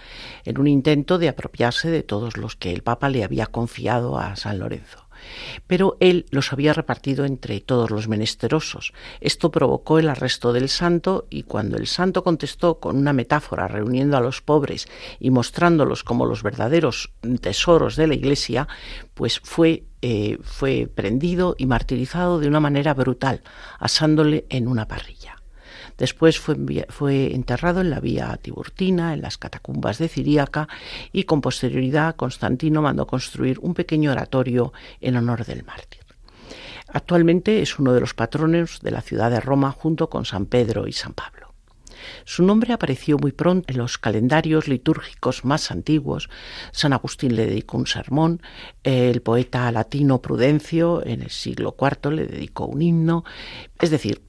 [0.44, 4.36] en un intento de apropiarse de todos los que el Papa le había confiado a
[4.36, 5.06] San Lorenzo
[5.68, 8.94] pero él los había repartido entre todos los menesterosos.
[9.22, 14.18] Esto provocó el arresto del santo y cuando el santo contestó con una metáfora reuniendo
[14.18, 14.88] a los pobres
[15.20, 18.68] y mostrándolos como los verdaderos tesoros de la Iglesia,
[19.14, 23.42] pues fue, eh, fue prendido y martirizado de una manera brutal,
[23.80, 25.35] asándole en una parrilla.
[25.98, 30.68] Después fue, enterrado en la vía Tiburtina, en las catacumbas de Ciríaca,
[31.12, 36.02] y con posterioridad Constantino mandó construir un pequeño oratorio en honor del mártir.
[36.88, 40.88] Actualmente es uno de los patrones de la ciudad de Roma junto con San Pedro
[40.88, 41.46] y San Pablo.
[42.24, 46.30] Su nombre apareció muy pronto en los calendarios litúrgicos más antiguos.
[46.72, 48.42] San Agustín le dedicó un sermón,
[48.84, 53.24] el poeta latino Prudencio en el siglo IV le dedicó un himno.
[53.80, 54.22] Es decir,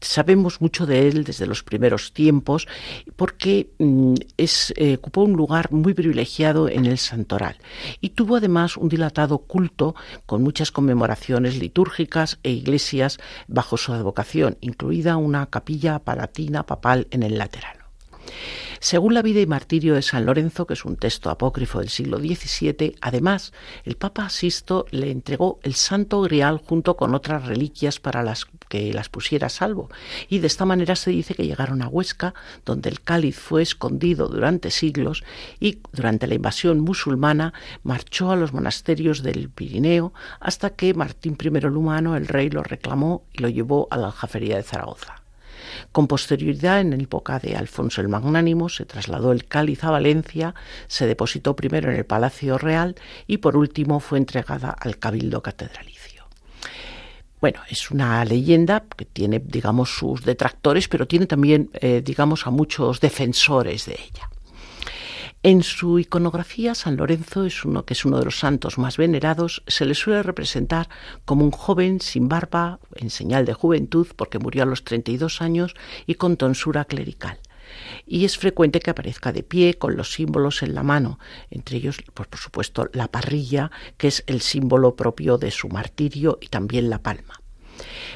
[0.00, 2.68] sabemos mucho de él desde los primeros tiempos
[3.16, 7.56] porque mm, eh, ocupó un lugar muy privilegiado en el santoral
[8.00, 9.94] y tuvo además un dilatado culto
[10.26, 17.22] con muchas conmemoraciones litúrgicas e iglesias bajo su advocación, incluida una capilla palatina papal en
[17.22, 17.76] el lateral.
[18.82, 22.18] Según la vida y martirio de San Lorenzo, que es un texto apócrifo del siglo
[22.18, 23.52] XVII, además,
[23.84, 28.94] el Papa Sisto le entregó el Santo Grial junto con otras reliquias para las que
[28.94, 29.90] las pusiera a salvo.
[30.30, 32.32] Y de esta manera se dice que llegaron a Huesca,
[32.64, 35.24] donde el cáliz fue escondido durante siglos
[35.60, 37.52] y durante la invasión musulmana
[37.82, 42.62] marchó a los monasterios del Pirineo hasta que Martín I el Humano, el rey, lo
[42.62, 45.19] reclamó y lo llevó a la aljafería de Zaragoza.
[45.92, 50.54] Con posterioridad, en época de Alfonso el Magnánimo, se trasladó el cáliz a Valencia,
[50.86, 52.94] se depositó primero en el Palacio Real
[53.26, 56.00] y por último fue entregada al Cabildo Catedralicio.
[57.40, 62.50] Bueno, es una leyenda que tiene, digamos, sus detractores, pero tiene también, eh, digamos, a
[62.50, 64.28] muchos defensores de ella.
[65.42, 69.62] En su iconografía, San Lorenzo es uno que es uno de los santos más venerados,
[69.66, 70.90] se le suele representar
[71.24, 75.74] como un joven sin barba, en señal de juventud, porque murió a los 32 años
[76.06, 77.38] y con tonsura clerical.
[78.06, 81.18] Y es frecuente que aparezca de pie con los símbolos en la mano,
[81.50, 86.38] entre ellos, pues, por supuesto, la parrilla, que es el símbolo propio de su martirio,
[86.42, 87.39] y también la palma.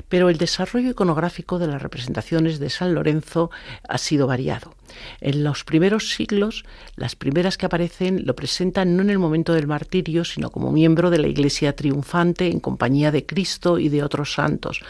[0.09, 3.51] Pero el desarrollo iconográfico de las representaciones de San Lorenzo
[3.89, 4.75] ha sido variado.
[5.21, 6.65] En los primeros siglos,
[6.97, 11.11] las primeras que aparecen lo presentan no en el momento del martirio, sino como miembro
[11.11, 14.83] de la Iglesia triunfante en compañía de Cristo y de otros santos.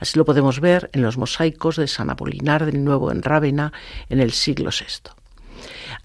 [0.00, 3.72] Así lo podemos ver en los mosaicos de San Apolinar del Nuevo en Rávena
[4.08, 5.10] en el siglo VI.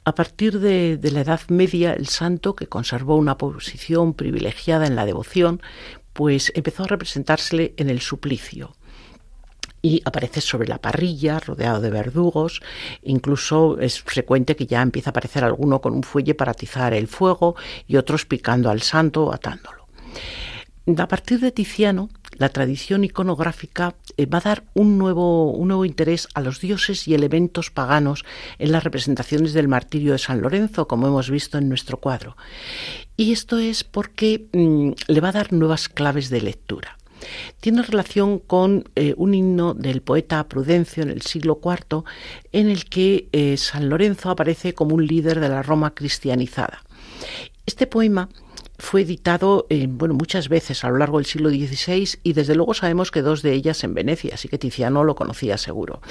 [0.04, 4.96] A partir de, de, la Edad Media, el santo, que conservó una posición privilegiada en
[4.96, 5.62] la devoción,
[6.18, 8.76] pues empezó a representársele en el suplicio
[9.84, 12.60] y aparece sobre la parrilla, rodeado de verdugos.
[13.04, 17.08] Incluso es frecuente que ya empieza a aparecer alguno con un fuelle para atizar el
[17.08, 17.56] fuego
[17.86, 19.86] y otros picando al santo o atándolo.
[20.98, 25.86] A partir de Tiziano, la tradición iconográfica eh, va a dar un nuevo, un nuevo
[25.86, 28.26] interés a los dioses y elementos paganos
[28.60, 32.38] en las representaciones del martirio de San Lorenzo, como hemos visto en nuestro cuadro.
[33.16, 36.98] Y esto es porque mm, le va a dar nuevas claves de lectura.
[37.60, 42.04] Tiene relación con eh, un himno del poeta Prudencio en el siglo IV,
[42.52, 46.84] en el que eh, San Lorenzo aparece como un líder de la Roma cristianizada.
[47.66, 48.30] Este poema
[48.78, 53.12] fue editado bueno, muchas veces a lo largo del siglo XVI y desde luego sabemos
[53.12, 56.02] que dos de ellas en Venecia, así que Tiziano lo conocía seguro.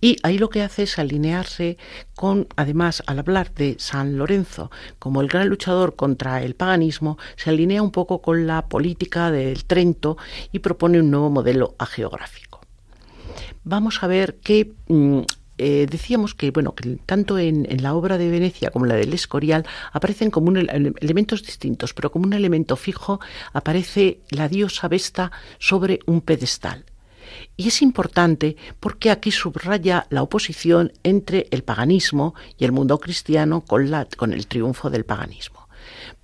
[0.00, 1.76] Y ahí lo que hace es alinearse
[2.14, 7.50] con, además, al hablar de San Lorenzo como el gran luchador contra el paganismo, se
[7.50, 10.16] alinea un poco con la política del Trento
[10.52, 12.60] y propone un nuevo modelo ageográfico.
[13.64, 15.22] Vamos a ver qué mm,
[15.58, 19.66] eh, decíamos que, bueno, que tanto en, la obra de Venecia como la del Escorial
[19.92, 23.20] aparecen como elementos distintos, pero como un elemento fijo
[23.52, 26.84] aparece la diosa Vesta sobre un pedestal.
[27.56, 33.62] Y es importante porque aquí subraya la oposición entre el paganismo y el mundo cristiano
[33.62, 35.65] con, la, con el triunfo del paganismo.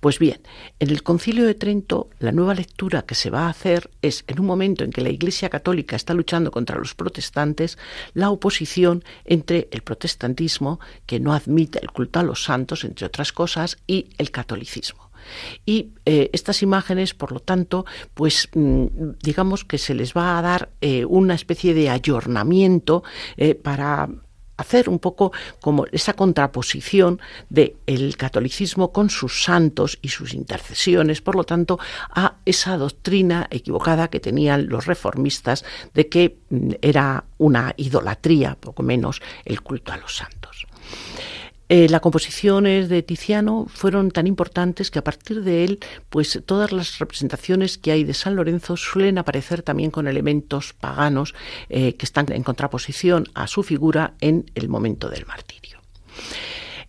[0.03, 0.41] Pues bien,
[0.79, 4.41] en el Concilio de Trento la nueva lectura que se va a hacer es, en
[4.41, 7.77] un momento en que la Iglesia Católica está luchando contra los protestantes,
[8.13, 13.31] la oposición entre el protestantismo, que no admite el culto a los santos, entre otras
[13.31, 15.09] cosas, y el catolicismo.
[15.65, 18.87] Y eh, estas imágenes, por lo tanto, pues mm,
[19.21, 23.05] digamos que se les va a dar eh, una especie de ayornamiento
[23.37, 24.09] eh, para
[24.63, 31.21] hacer un poco como esa contraposición del el catolicismo con sus santos y sus intercesiones,
[31.21, 37.25] por lo tanto, a esa doctrina equivocada que tenían los reformistas de que mm, era
[37.37, 40.65] una idolatría, poco menos, el culto a los santos.
[41.69, 46.71] Eh, las composiciones de Tiziano fueron tan importantes que a partir de él, pues todas
[46.71, 51.33] las representaciones que hay de San Lorenzo suelen aparecer también con elementos paganos
[51.69, 55.79] eh, que están en contraposición a su figura en el momento del martirio.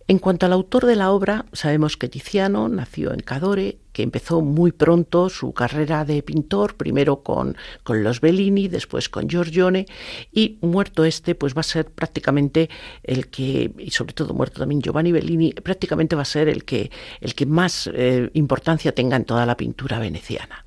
[0.07, 4.41] En cuanto al autor de la obra, sabemos que Tiziano nació en Cadore, que empezó
[4.41, 9.87] muy pronto su carrera de pintor, primero con, los Bellini, después con Giorgione,
[10.31, 12.69] y muerto este, pues va a ser prácticamente
[13.01, 16.91] el que, y sobre todo muerto también Giovanni Bellini, prácticamente va a ser el que,
[17.19, 20.65] el que más eh, importancia tenga en toda la pintura veneciana.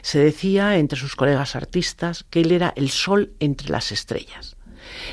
[0.00, 4.56] Se decía entre sus colegas artistas que él era el sol entre las estrellas.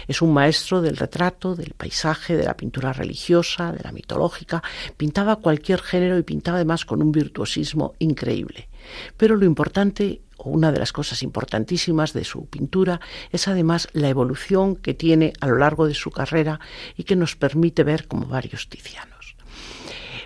[0.07, 4.63] Es un maestro del retrato, del paisaje, de la pintura religiosa, de la mitológica.
[4.97, 8.69] Pintaba cualquier género y pintaba además con un virtuosismo increíble.
[9.17, 12.99] Pero lo importante o una de las cosas importantísimas de su pintura
[13.31, 16.59] es además la evolución que tiene a lo largo de su carrera
[16.97, 19.14] y que nos permite ver como varios Tizianos.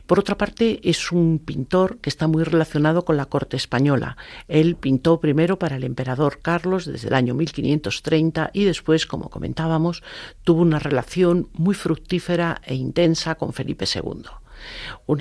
[0.10, 4.18] Por otra parte, es un pintor que está muy relacionado con la corte española.
[4.48, 10.02] Él pintó primero para el emperador Carlos desde el año 1530 y después, como comentábamos,
[10.44, 15.18] tuvo una relación muy fructífera e intensa con Felipe II.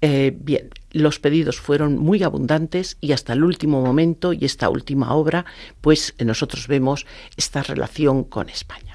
[0.00, 5.12] Eh, bien, los pedidos fueron muy abundantes y hasta el último momento y esta última
[5.12, 5.44] obra,
[5.80, 7.04] pues nosotros vemos
[7.36, 8.93] esta relación con España.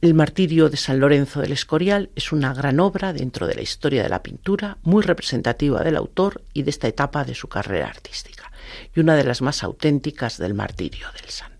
[0.00, 4.04] El martirio de San Lorenzo del Escorial es una gran obra dentro de la historia
[4.04, 8.52] de la pintura, muy representativa del autor y de esta etapa de su carrera artística,
[8.94, 11.57] y una de las más auténticas del martirio del santo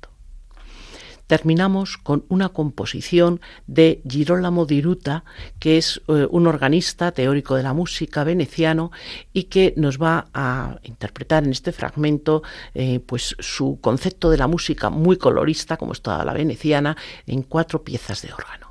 [1.29, 5.25] terminamos con una composición de Girolamo Diruta,
[5.61, 8.91] que es eh, un organista teórico de la música veneciano
[9.33, 12.43] y que nos va a interpretar en este fragmento
[12.75, 17.43] eh, pues su concepto de la música muy colorista, como es toda la veneciana, en
[17.43, 18.68] cuatro piezas de órgano.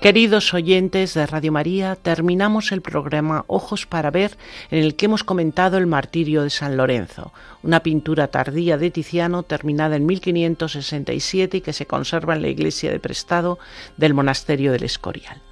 [0.00, 4.38] Queridos oyentes de Radio María, terminamos el programa Ojos para Ver
[4.70, 9.42] en el que hemos comentado el martirio de San Lorenzo, una pintura tardía de Tiziano
[9.42, 13.58] terminada en 1567 y que se conserva en la iglesia de Prestado
[13.98, 15.42] del monasterio del Escorial.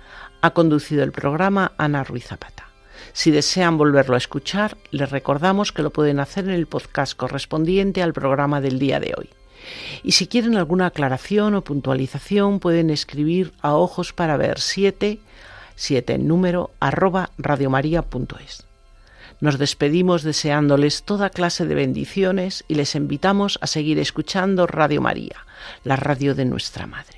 [0.41, 2.71] Ha conducido el programa Ana Ruiz Zapata.
[3.13, 8.03] Si desean volverlo a escuchar, les recordamos que lo pueden hacer en el podcast correspondiente
[8.03, 9.29] al programa del día de hoy.
[10.03, 15.19] Y si quieren alguna aclaración o puntualización, pueden escribir a ojos para ver 7,
[15.77, 18.65] 7 en número, arroba radiomaria.es.
[19.41, 25.47] Nos despedimos deseándoles toda clase de bendiciones y les invitamos a seguir escuchando Radio María,
[25.85, 27.18] la radio de nuestra Madre.